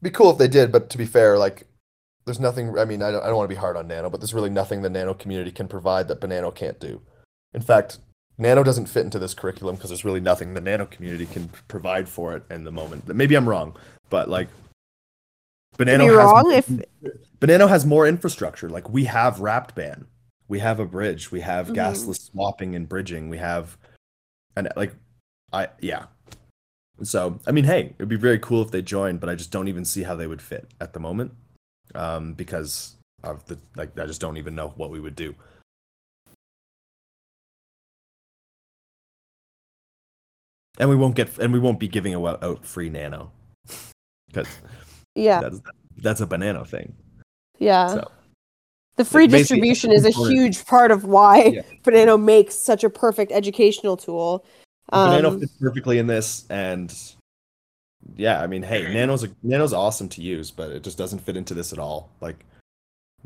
[0.01, 1.67] Be cool if they did, but to be fair, like,
[2.25, 2.77] there's nothing.
[2.77, 4.49] I mean, I don't, I don't want to be hard on Nano, but there's really
[4.49, 7.01] nothing the Nano community can provide that Banano can't do.
[7.53, 7.99] In fact,
[8.37, 12.07] Nano doesn't fit into this curriculum because there's really nothing the Nano community can provide
[12.07, 13.07] for it in the moment.
[13.07, 13.75] Maybe I'm wrong,
[14.09, 14.47] but like,
[15.77, 16.67] Banano You're has wrong if
[17.39, 18.69] Banano has more infrastructure.
[18.69, 20.05] Like we have wrapped ban,
[20.49, 21.75] we have a bridge, we have Mhm.
[21.75, 23.77] gasless swapping and bridging, we have,
[24.57, 24.93] and like,
[25.53, 26.07] I yeah.
[27.03, 29.69] So I mean, hey, it'd be very cool if they joined, but I just don't
[29.69, 31.31] even see how they would fit at the moment,
[31.95, 35.33] um, because of the like I just don't even know what we would do.
[40.77, 43.31] And we won't get, and we won't be giving out free nano,
[44.27, 44.47] because
[45.13, 45.61] yeah, that's
[45.97, 46.95] that's a banana thing.
[47.59, 47.87] yeah.
[47.87, 48.11] So
[48.99, 51.61] The free basically, distribution is a huge part of why Yeah.
[51.85, 54.43] Banano makes such a perfect educational tool.
[54.91, 56.93] Banano Um, fits perfectly in this, and
[58.17, 61.37] yeah, I mean, hey, Nano's a, Nano's awesome to use, but it just doesn't fit
[61.37, 62.09] into this at all.
[62.19, 62.43] Like,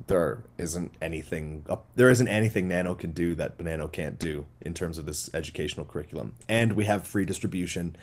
[0.06, 1.66] there isn't anything
[1.96, 5.88] there isn't anything Nano can do that Banano can't do in terms of this educational
[5.88, 6.36] curriculum.
[6.48, 7.96] And we have free distribution,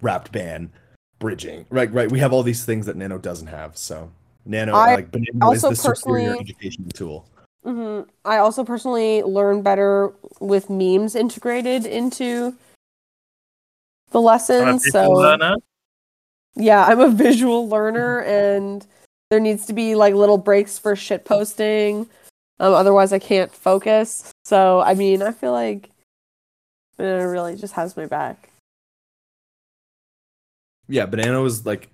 [0.00, 0.70] wrapped ban,
[1.18, 1.66] bridging.
[1.70, 2.08] Right, right.
[2.08, 3.76] We have all these things that Nano doesn't have.
[3.76, 4.12] So
[4.44, 7.28] Nano, I like Banano, is the superior education educational tool.
[7.64, 12.54] hmm I also personally learn better with memes integrated into
[14.10, 14.90] the lessons.
[14.90, 15.36] So
[16.56, 18.84] yeah, I'm a visual learner, and
[19.30, 22.08] there needs to be like little breaks for shit posting.
[22.58, 24.32] Um, otherwise, I can't focus.
[24.44, 25.90] So I mean, I feel like
[26.98, 28.50] it really just has my back.
[30.88, 31.88] Yeah, banana was like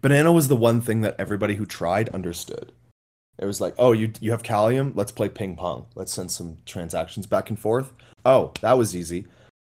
[0.00, 2.72] banana was the one thing that everybody who tried understood.
[3.38, 5.86] It was like, oh, you you have Kalium, let's play ping pong.
[5.94, 7.92] Let's send some transactions back and forth.
[8.24, 9.26] Oh, that was easy.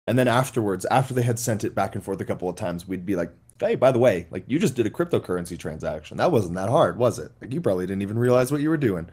[0.06, 2.88] And then afterwards, after they had sent it back and forth a couple of times,
[2.88, 6.16] we'd be like, hey, by the way, like you just did a cryptocurrency transaction.
[6.16, 7.30] That wasn't that hard, was it?
[7.40, 9.08] Like you probably didn't even realize what you were doing.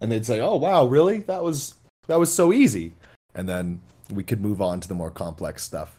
[0.00, 1.18] And they'd say, oh wow, really?
[1.20, 1.74] That was
[2.08, 2.94] that was so easy.
[3.34, 3.80] And then
[4.10, 5.98] we could move on to the more complex stuff.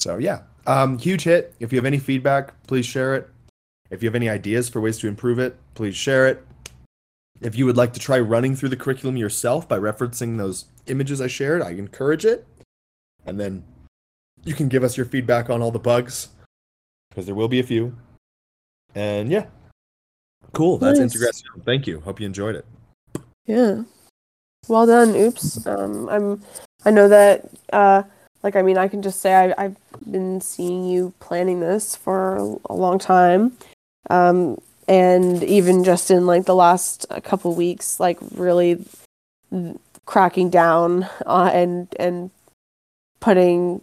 [0.00, 1.54] So yeah, um, huge hit.
[1.58, 3.28] If you have any feedback, please share it.
[3.90, 6.44] If you have any ideas for ways to improve it, please share it.
[7.40, 11.20] If you would like to try running through the curriculum yourself by referencing those images
[11.20, 12.46] I shared, I encourage it.
[13.24, 13.64] And then
[14.44, 16.28] you can give us your feedback on all the bugs,
[17.08, 17.96] because there will be a few.
[18.94, 19.46] And yeah,
[20.52, 20.78] cool.
[20.78, 21.14] That's Nice.
[21.14, 21.46] integration.
[21.64, 22.00] Thank you.
[22.00, 22.66] Hope you enjoyed it.
[23.46, 23.82] Yeah.
[24.66, 25.14] Well done.
[25.14, 25.66] Oops.
[25.66, 26.42] Um, I'm.
[26.84, 27.48] I know that.
[27.72, 28.02] Uh,
[28.42, 29.76] like I mean, I can just say I, I've
[30.10, 32.36] been seeing you planning this for
[32.68, 33.56] a long time.
[34.10, 38.84] Um, and even just in like the last uh, couple weeks, like really
[40.06, 42.30] cracking down uh, and and
[43.20, 43.82] putting,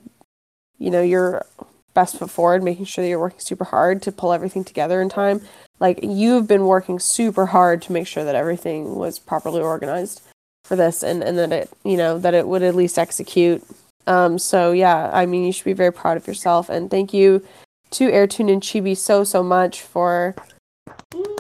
[0.80, 1.45] you know, your
[1.93, 5.10] best foot forward, making sure that you're working super hard to pull everything together in
[5.10, 5.41] time.
[5.80, 10.22] Like you've been working super hard to make sure that everything was properly organized
[10.64, 13.64] for this and, and that it you know that it would at least execute.
[14.08, 17.43] Um so yeah, I mean you should be very proud of yourself and thank you
[17.91, 20.36] to Airtune and Chibi so so much for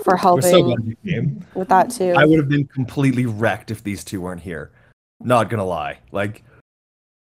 [0.03, 1.45] for helping so glad you came.
[1.53, 2.13] with that too.
[2.15, 4.71] I would have been completely wrecked if these two weren't here.
[5.19, 5.99] Not gonna lie.
[6.11, 6.43] Like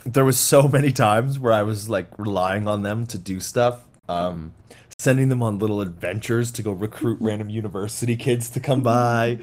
[0.05, 3.85] there was so many times where I was like relying on them to do stuff.
[4.09, 4.55] Um
[4.99, 9.39] sending them on little adventures to go recruit random university kids to come by,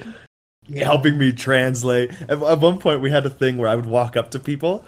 [0.75, 2.11] helping me translate.
[2.29, 4.85] At, at one point we had a thing where I would walk up to people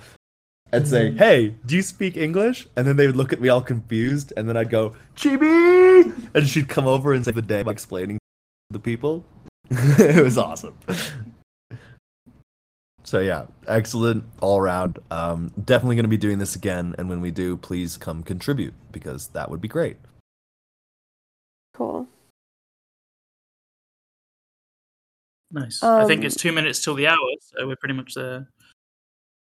[0.72, 3.62] and say, "Hey, do you speak English?" And then they would look at me all
[3.62, 7.72] confused, and then I'd go, "Chibi," and she'd come over and save the day by
[7.72, 9.26] explaining to the people.
[9.72, 10.78] it was awesome.
[13.04, 15.00] So yeah, excellent all around.
[15.10, 18.74] Um, definitely going to be doing this again, and when we do, please come contribute
[18.92, 19.98] because that would be great.
[21.74, 22.08] cool.
[25.52, 25.82] Nice.
[25.82, 28.48] I think Um, it's two minutes till the hour, so we're pretty much there.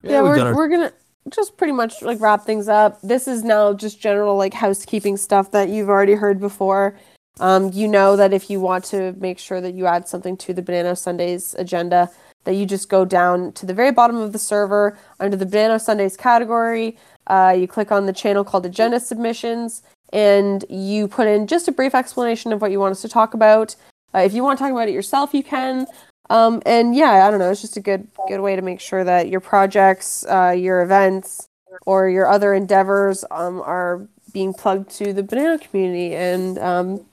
[0.02, 0.92] Yeah, we've we're our- we're gonna
[1.30, 3.02] just pretty much like wrap things up.
[3.02, 6.98] This is now just general like housekeeping stuff that you've already heard before.
[7.40, 10.54] Um, you know that if you want to make sure that you add something to
[10.54, 12.12] the Banano Sundays agenda,
[12.44, 15.80] that you just go down to the very bottom of the server under the Banano
[15.80, 16.98] Sundays category.
[17.28, 21.72] Uh, you click on the channel called Agenda Submissions, and you put in just a
[21.72, 23.76] brief explanation of what you want us to talk about.
[24.14, 25.88] Uh, if you want to talk about it yourself, you can.
[26.30, 27.52] Um, and yeah, I don't know.
[27.52, 31.48] It's just a good good way to make sure that your projects, uh, your events,
[31.86, 36.16] or your other endeavors um, are being plugged to the banana community.
[36.16, 37.06] And um,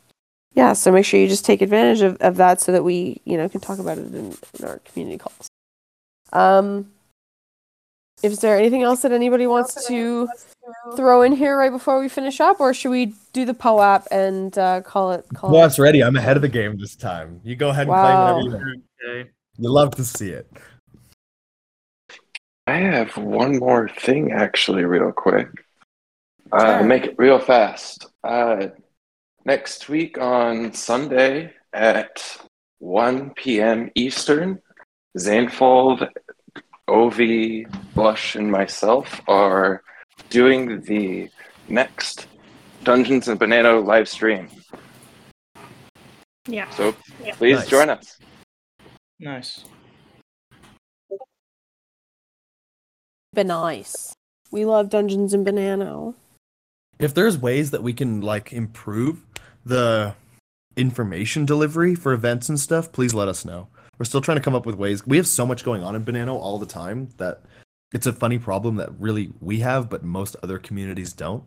[0.54, 3.36] yeah, so make sure you just take advantage of, of that so that we you
[3.36, 5.48] know can talk about it in, in our community calls.
[6.32, 6.90] Um,
[8.22, 10.28] is there anything else that anybody wants to
[10.96, 14.56] throw in here right before we finish up, or should we do the POAP and
[14.58, 15.66] uh, call it call Well, it?
[15.66, 16.02] it's ready.
[16.02, 17.40] I'm ahead of the game this time.
[17.44, 18.02] You go ahead and Wow.
[18.02, 18.50] play whatever you
[19.14, 19.30] want.
[19.58, 20.50] You love to see it.
[22.66, 25.48] I have one more thing actually, real quick.
[26.52, 26.82] Uh, Sure.
[26.84, 28.06] Make it real fast.
[28.24, 28.68] Uh,
[29.44, 32.38] next week on Sunday at
[32.78, 33.90] 1 p.m.
[33.94, 34.60] Eastern,
[35.18, 36.08] Zainfold,
[36.88, 39.82] Ovi, Blush, and myself are
[40.30, 41.28] doing the
[41.68, 42.26] next
[42.84, 44.48] Dungeons and Banana live stream.
[46.46, 46.70] Yeah.
[46.70, 46.94] So
[47.34, 47.68] please Nice.
[47.68, 48.16] join us.
[49.18, 49.64] Nice.
[53.34, 54.14] Be nice.
[54.50, 56.14] We love Dungeons and Banana.
[56.98, 59.24] If there's ways that we can like improve
[59.64, 60.14] the
[60.76, 63.68] information delivery for events and stuff, please let us know.
[63.98, 65.06] We're still trying to come up with ways.
[65.06, 67.42] We have so much going on in Banana all the time that
[67.92, 71.44] it's a funny problem that really we have, but most other communities don't.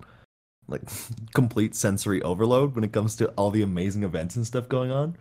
[0.67, 0.81] Like
[1.33, 5.17] complete sensory overload when it comes to all the amazing events and stuff going on.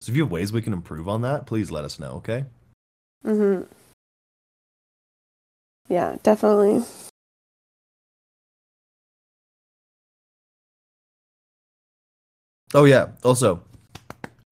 [0.00, 2.44] So if you have ways we can improve on that, please let us know, okay?
[3.24, 3.62] Mm-hmm.
[5.88, 6.84] Yeah, definitely.
[12.74, 13.08] Oh yeah.
[13.24, 13.62] Also,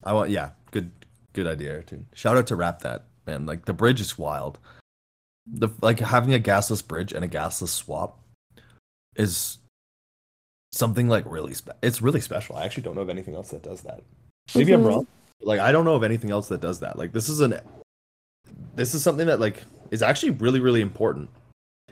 [0.03, 0.91] I want yeah, good
[1.33, 2.05] good idea, Airtune.
[2.13, 3.45] Shout out to Rap That man.
[3.45, 4.57] Like the bridge is wild.
[5.47, 8.19] The like having a gasless bridge and a gasless swap
[9.15, 9.59] is
[10.71, 12.55] something like really spe- it's really special.
[12.55, 14.01] I actually don't know of anything else that does that.
[14.55, 14.87] Maybe I'm Mhm.
[14.87, 15.07] wrong.
[15.41, 16.97] Like I don't know of anything else that does that.
[16.97, 17.59] Like this is an
[18.75, 21.29] this is something that like is actually really really important.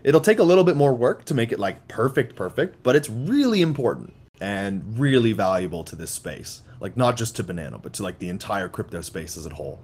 [0.04, 3.10] It'll take a little bit more work to make it like perfect perfect, but it's
[3.10, 6.62] really important and really valuable to this space.
[6.80, 9.80] Like not just to Banana, but to like the entire crypto space as a whole.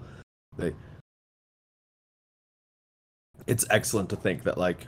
[0.57, 0.73] They,
[3.49, 4.85] it's excellent to think that like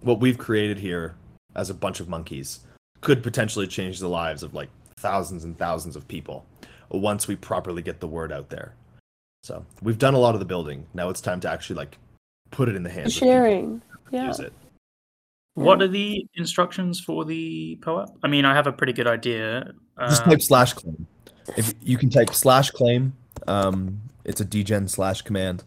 [0.00, 1.16] what we've created here
[1.56, 2.60] as a bunch of monkeys
[3.00, 6.46] could potentially change the lives of like thousands and thousands of people
[6.90, 8.74] once we properly get the word out there.
[9.42, 10.86] So we've done a lot of the building.
[10.94, 11.98] Now it's time to actually like
[12.52, 13.80] put it in the hands of Sharing.
[13.80, 14.26] to Yeah.
[14.28, 14.52] use it.
[15.54, 18.18] What are the instructions for the POAP?
[18.22, 19.72] I mean, I have a pretty good idea.
[20.08, 21.06] Just Uh, type slash claim.
[21.56, 23.14] If you can type slash claim,
[23.48, 25.64] um, it's a dgen slash command.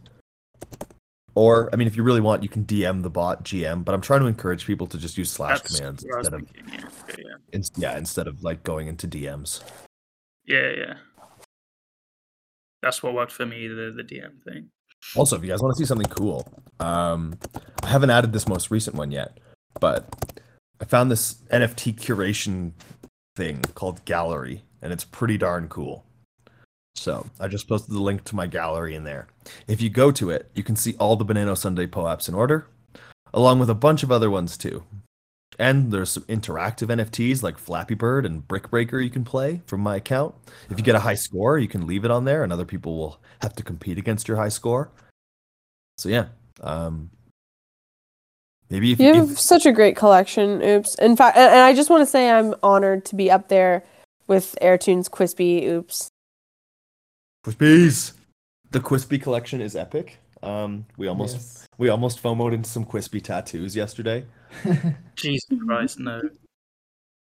[1.40, 3.86] Or I mean, if you really want, you can DM the bot GM.
[3.86, 6.28] But I'm trying to encourage people to just use slash That's commands what I was
[6.28, 6.90] instead of yeah.
[7.10, 7.36] Okay, yeah.
[7.54, 9.64] in, yeah instead of like going into DMs.
[10.46, 10.94] Yeah, yeah.
[12.82, 14.70] That's what worked for me, the, the DM thing.
[15.16, 16.46] Also, if you guys want to see something cool,
[16.82, 17.40] um,
[17.84, 19.38] I haven't added this most recent one yet,
[19.80, 20.10] but
[20.82, 22.74] I found this NFT curation
[23.38, 26.04] thing called Gallery, and it's pretty darn cool.
[27.00, 29.28] So I just posted the link to my gallery in there.
[29.68, 32.68] If you go to it, you can see all the Banano Sunday POAPs in order,
[33.34, 34.84] along with a bunch of other ones too.
[35.58, 39.82] And there's some interactive NFTs like Flappy Bird and Brick Breaker you can play from
[39.82, 40.36] my account.
[40.70, 42.98] If you get a high score, you can leave it on there, and other people
[42.98, 44.92] will have to compete against your high score.
[45.98, 46.28] So yeah,
[46.62, 47.10] um,
[48.70, 50.62] maybe if You have such a great collection.
[50.62, 50.96] Oops.
[50.96, 53.84] In fact, and, and I just want to say I'm honored to be up there
[54.28, 55.66] with Airtunes Quispy.
[55.66, 56.10] Oops.
[57.54, 58.14] Quispies.
[58.72, 60.18] The Quispy collection is epic.
[60.42, 61.68] Um, we almost Yes.
[61.78, 64.26] we almost FOMOed into some Quispy tattoos yesterday.
[65.16, 66.22] Jesus Christ, no.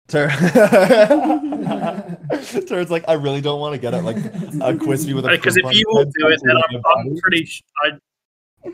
[0.08, 0.28] Tur-
[2.68, 5.56] Turns like I really don't want to get it like a Quispy with a Because
[5.56, 7.44] if you will do it, then I'm, I'm pretty.
[7.46, 8.70] Sh- I.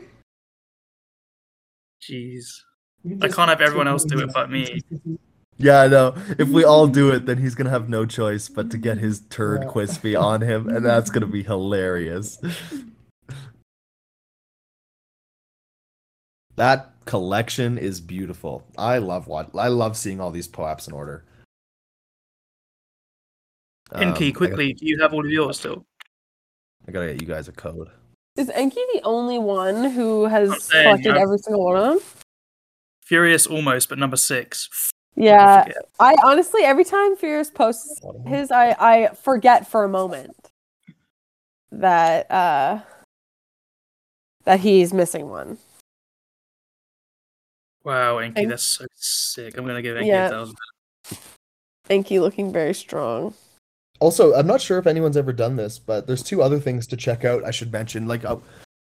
[2.01, 2.45] Jeez,
[3.21, 4.81] I can't have everyone else do it but me.
[5.63, 5.73] Pieces.
[5.73, 6.15] Yeah, I know.
[6.37, 9.21] If we all do it, then he's gonna have no choice but to get his
[9.29, 9.69] turd Yeah.
[9.69, 12.37] Quispy on him, and that's gonna be hilarious.
[16.55, 18.63] That collection is beautiful.
[18.77, 21.25] I love what I love seeing all these POAPs in order.
[23.91, 25.85] Um, Enki, gotta- quickly, do you have all of yours still?
[26.87, 27.89] I gotta get you guys a code.
[28.35, 31.99] Is Enki the only one who has saying, collected I've- every single one of them?
[33.03, 34.91] Furious almost, but number six.
[35.15, 35.63] Yeah.
[35.63, 35.77] forget.
[35.99, 40.35] I honestly, every time Fierce posts his, I, I forget for a moment
[41.71, 42.79] that uh
[44.45, 45.57] that he's missing one.
[47.83, 49.57] Wow, Enki, Thank- that's so sick.
[49.57, 50.27] I'm gonna give Enki Yeah.
[50.27, 50.55] a thousand.
[51.89, 53.33] Enki looking very strong.
[53.99, 56.97] Also, I'm not sure if anyone's ever done this, but there's two other things to
[56.97, 57.43] check out.
[57.43, 58.37] I should mention, like, uh,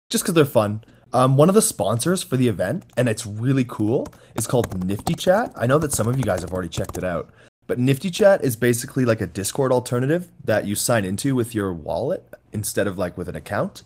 [0.10, 0.84] just because they're fun.
[1.14, 5.14] Um, one of the sponsors for the event, and it's really cool, is called Nifty
[5.14, 5.52] Chat.
[5.56, 7.30] I know that some of you guys have already checked it out,
[7.68, 11.74] but Nifty Chat is basically like a Discord alternative that you sign into with your
[11.74, 13.84] wallet instead of like with an account,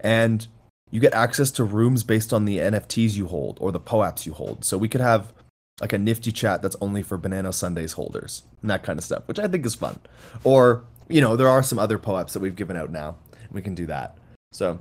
[0.00, 0.48] and
[0.90, 4.32] you get access to rooms based on the NFTs you hold or the POAPs you
[4.32, 4.64] hold.
[4.64, 5.32] So we could have
[5.80, 9.26] like a nifty chat that's only for Banano Sundays holders and that kind of stuff,
[9.26, 9.98] which I think is fun.
[10.42, 13.16] Or, you know, there are some other POAPs that we've given out now.
[13.50, 14.16] We can do that.
[14.52, 14.78] So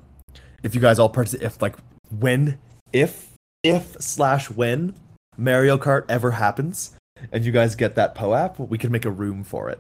[0.66, 1.76] if you guys all participate, if like
[2.10, 2.58] when,
[2.92, 3.30] if,
[3.64, 4.96] if slash when
[5.38, 6.98] Mario Kart ever happens
[7.32, 9.80] and you guys get that POAP, we can make a room for it.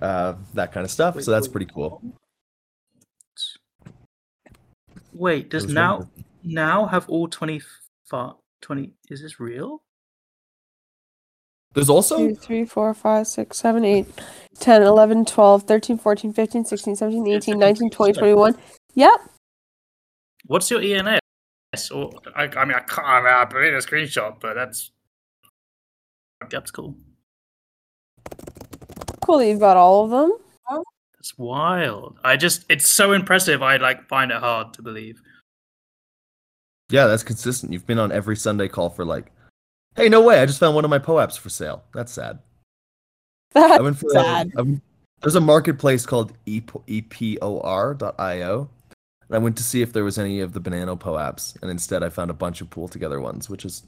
[0.00, 1.16] Uh, that kind of stuff.
[1.16, 1.52] Wait, so that's wait.
[1.52, 2.00] pretty cool.
[5.12, 6.08] Wait, does now numbers.
[6.44, 7.60] now have all 20,
[8.62, 9.82] 20 Is this real?
[11.74, 14.06] There's also 2, 3, 4, 5, 6, 7, 8,
[14.58, 18.56] 10, 11, 12, 13, 14, 15, 16, 17, 18, 19, 20, 21.
[18.94, 19.10] Yep.
[20.46, 21.20] What's your ENS?
[21.90, 23.06] Or I, I mean, I can't.
[23.06, 24.90] I, mean, I put in a screenshot, but that's
[26.50, 26.96] that's cool.
[29.24, 30.32] Cool that you've got all of them.
[31.20, 32.18] That's wild.
[32.24, 33.62] I just, it's so impressive.
[33.62, 35.20] I like find it hard to believe.
[36.88, 37.72] Yeah, that's consistent.
[37.72, 39.30] You've been on every Sunday call for like,
[39.96, 41.84] hey, no way, I just found one of my POAPs for sale.
[41.92, 42.38] That's sad.
[43.54, 44.52] I That's went sad.
[44.56, 44.82] I went-
[45.20, 47.50] there's a marketplace called E epor.io.
[49.30, 52.02] And I went to see if there was any of the Banano POAPs, and instead
[52.02, 53.84] I found a bunch of PoolTogether ones, which is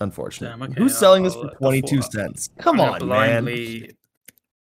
[0.00, 0.48] unfortunate.
[0.48, 2.48] Damn, okay, Who's selling this I'll- for I'll- 22 cents?
[2.58, 3.46] Come I'm gonna on, man.
[3.46, 3.92] You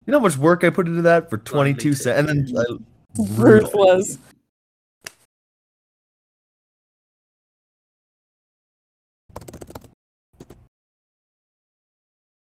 [0.09, 2.28] know how much work I put into that for 22 cents?
[2.28, 2.78] And then I,
[3.36, 4.18] Ruthless.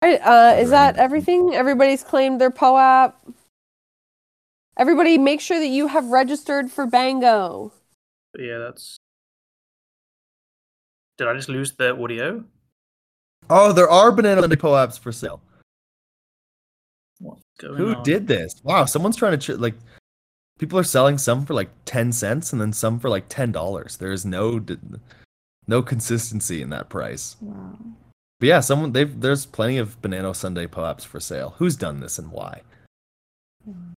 [0.02, 1.56] Right, uh, is that everything?
[1.56, 3.14] Everybody's claimed their POAP.
[4.78, 7.74] Everybody, make sure that you have registered for Bango.
[8.38, 8.98] Yeah, that's.
[11.18, 12.44] Did I just lose the audio?
[13.50, 15.42] Oh, there are Banano Sunday POAPs for sale.
[17.20, 18.04] What's going Who on?
[18.04, 18.54] did this?
[18.64, 19.76] Wow, someone's trying to ch- like.
[20.60, 23.98] People are selling some for like ten cents and then some for like ten dollars.
[23.98, 24.78] There is no, d-
[25.68, 27.36] no consistency in that price.
[27.42, 27.78] Wow.
[28.40, 31.56] But yeah, someone they've there's plenty of Banano Sunday POAPs for sale.
[31.58, 32.62] Who's done this and why?
[33.66, 33.94] Hmm.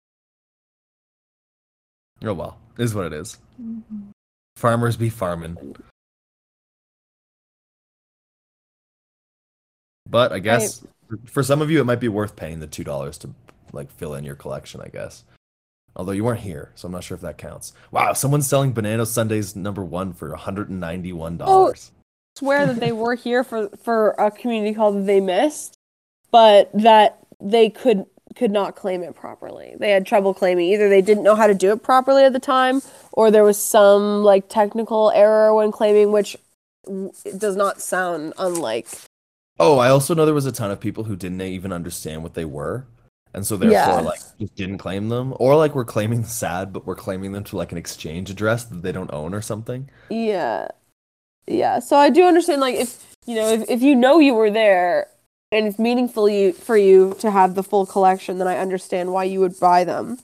[2.24, 3.38] Oh well, is what it is.
[3.62, 4.12] Mhm.
[4.56, 5.76] Farmers be farming.
[10.10, 10.84] But I guess
[11.26, 13.30] for some of you, it might be worth paying the two dollars to
[13.72, 14.82] like fill in your collection.
[14.82, 15.24] I guess.
[15.96, 17.74] Although you weren't here, so I'm not sure if that counts.
[17.92, 21.92] Wow, someone's selling Banano Sundays number one for 191 dollars.
[21.94, 21.96] Oh,
[22.38, 25.76] Swear that they were here for for a community call that they missed,
[26.32, 28.06] but that they could
[28.40, 29.76] could not claim it properly.
[29.78, 30.70] They had trouble claiming.
[30.70, 32.82] Either they didn't know how to do it properly at the time,
[33.12, 36.38] or there was some like technical error when claiming, which
[37.38, 38.88] does not sound unlike
[39.60, 42.34] Oh, I also know there was a ton of people who didn't even understand what
[42.34, 42.88] they were,
[43.34, 46.96] and so therefore like just didn't claim them, or like we're claiming sad, but we're
[46.96, 49.90] claiming them to like an exchange address that they don't own or something.
[50.10, 50.70] Yeah.
[51.46, 51.80] Yeah.
[51.80, 55.08] So I do understand like if you know, if, if you know you were there
[55.52, 59.24] and it's meaningful you for you to have the full collection, then I understand why
[59.24, 60.20] you would buy them.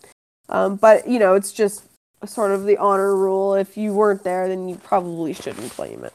[0.50, 1.84] Um, but you know, it's just
[2.26, 3.56] sort of the honor rule.
[3.56, 6.14] If you weren't there, then you probably shouldn't claim it.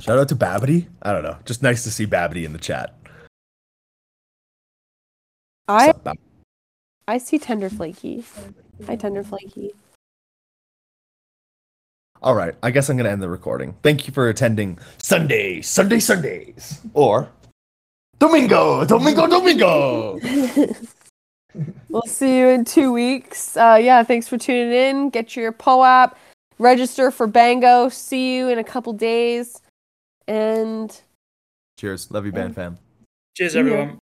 [0.00, 0.86] Shout out to Babbity.
[1.02, 2.94] I don't know, just nice to see Babbity in the chat.
[5.68, 6.18] I Sup, Bab-
[7.08, 8.24] I see tender flaky.
[8.86, 9.72] Hi tender flaky.
[12.24, 13.76] All right, I guess I'm gonna end the recording.
[13.82, 17.28] Thank you for attending Sunday, Sunday, Sundays, or
[18.18, 20.18] Domingo, Domingo, Domingo.
[21.88, 23.56] We'll see you in two weeks.
[23.56, 25.10] Uh, yeah, thanks for tuning in.
[25.10, 26.16] Get your POAP,
[26.58, 27.88] register for Bango.
[27.88, 29.62] See you in a couple days.
[30.26, 30.90] And
[31.78, 32.78] Cheers, love you, band fam.
[33.36, 33.60] Cheers, Yeah.
[33.60, 33.98] everyone.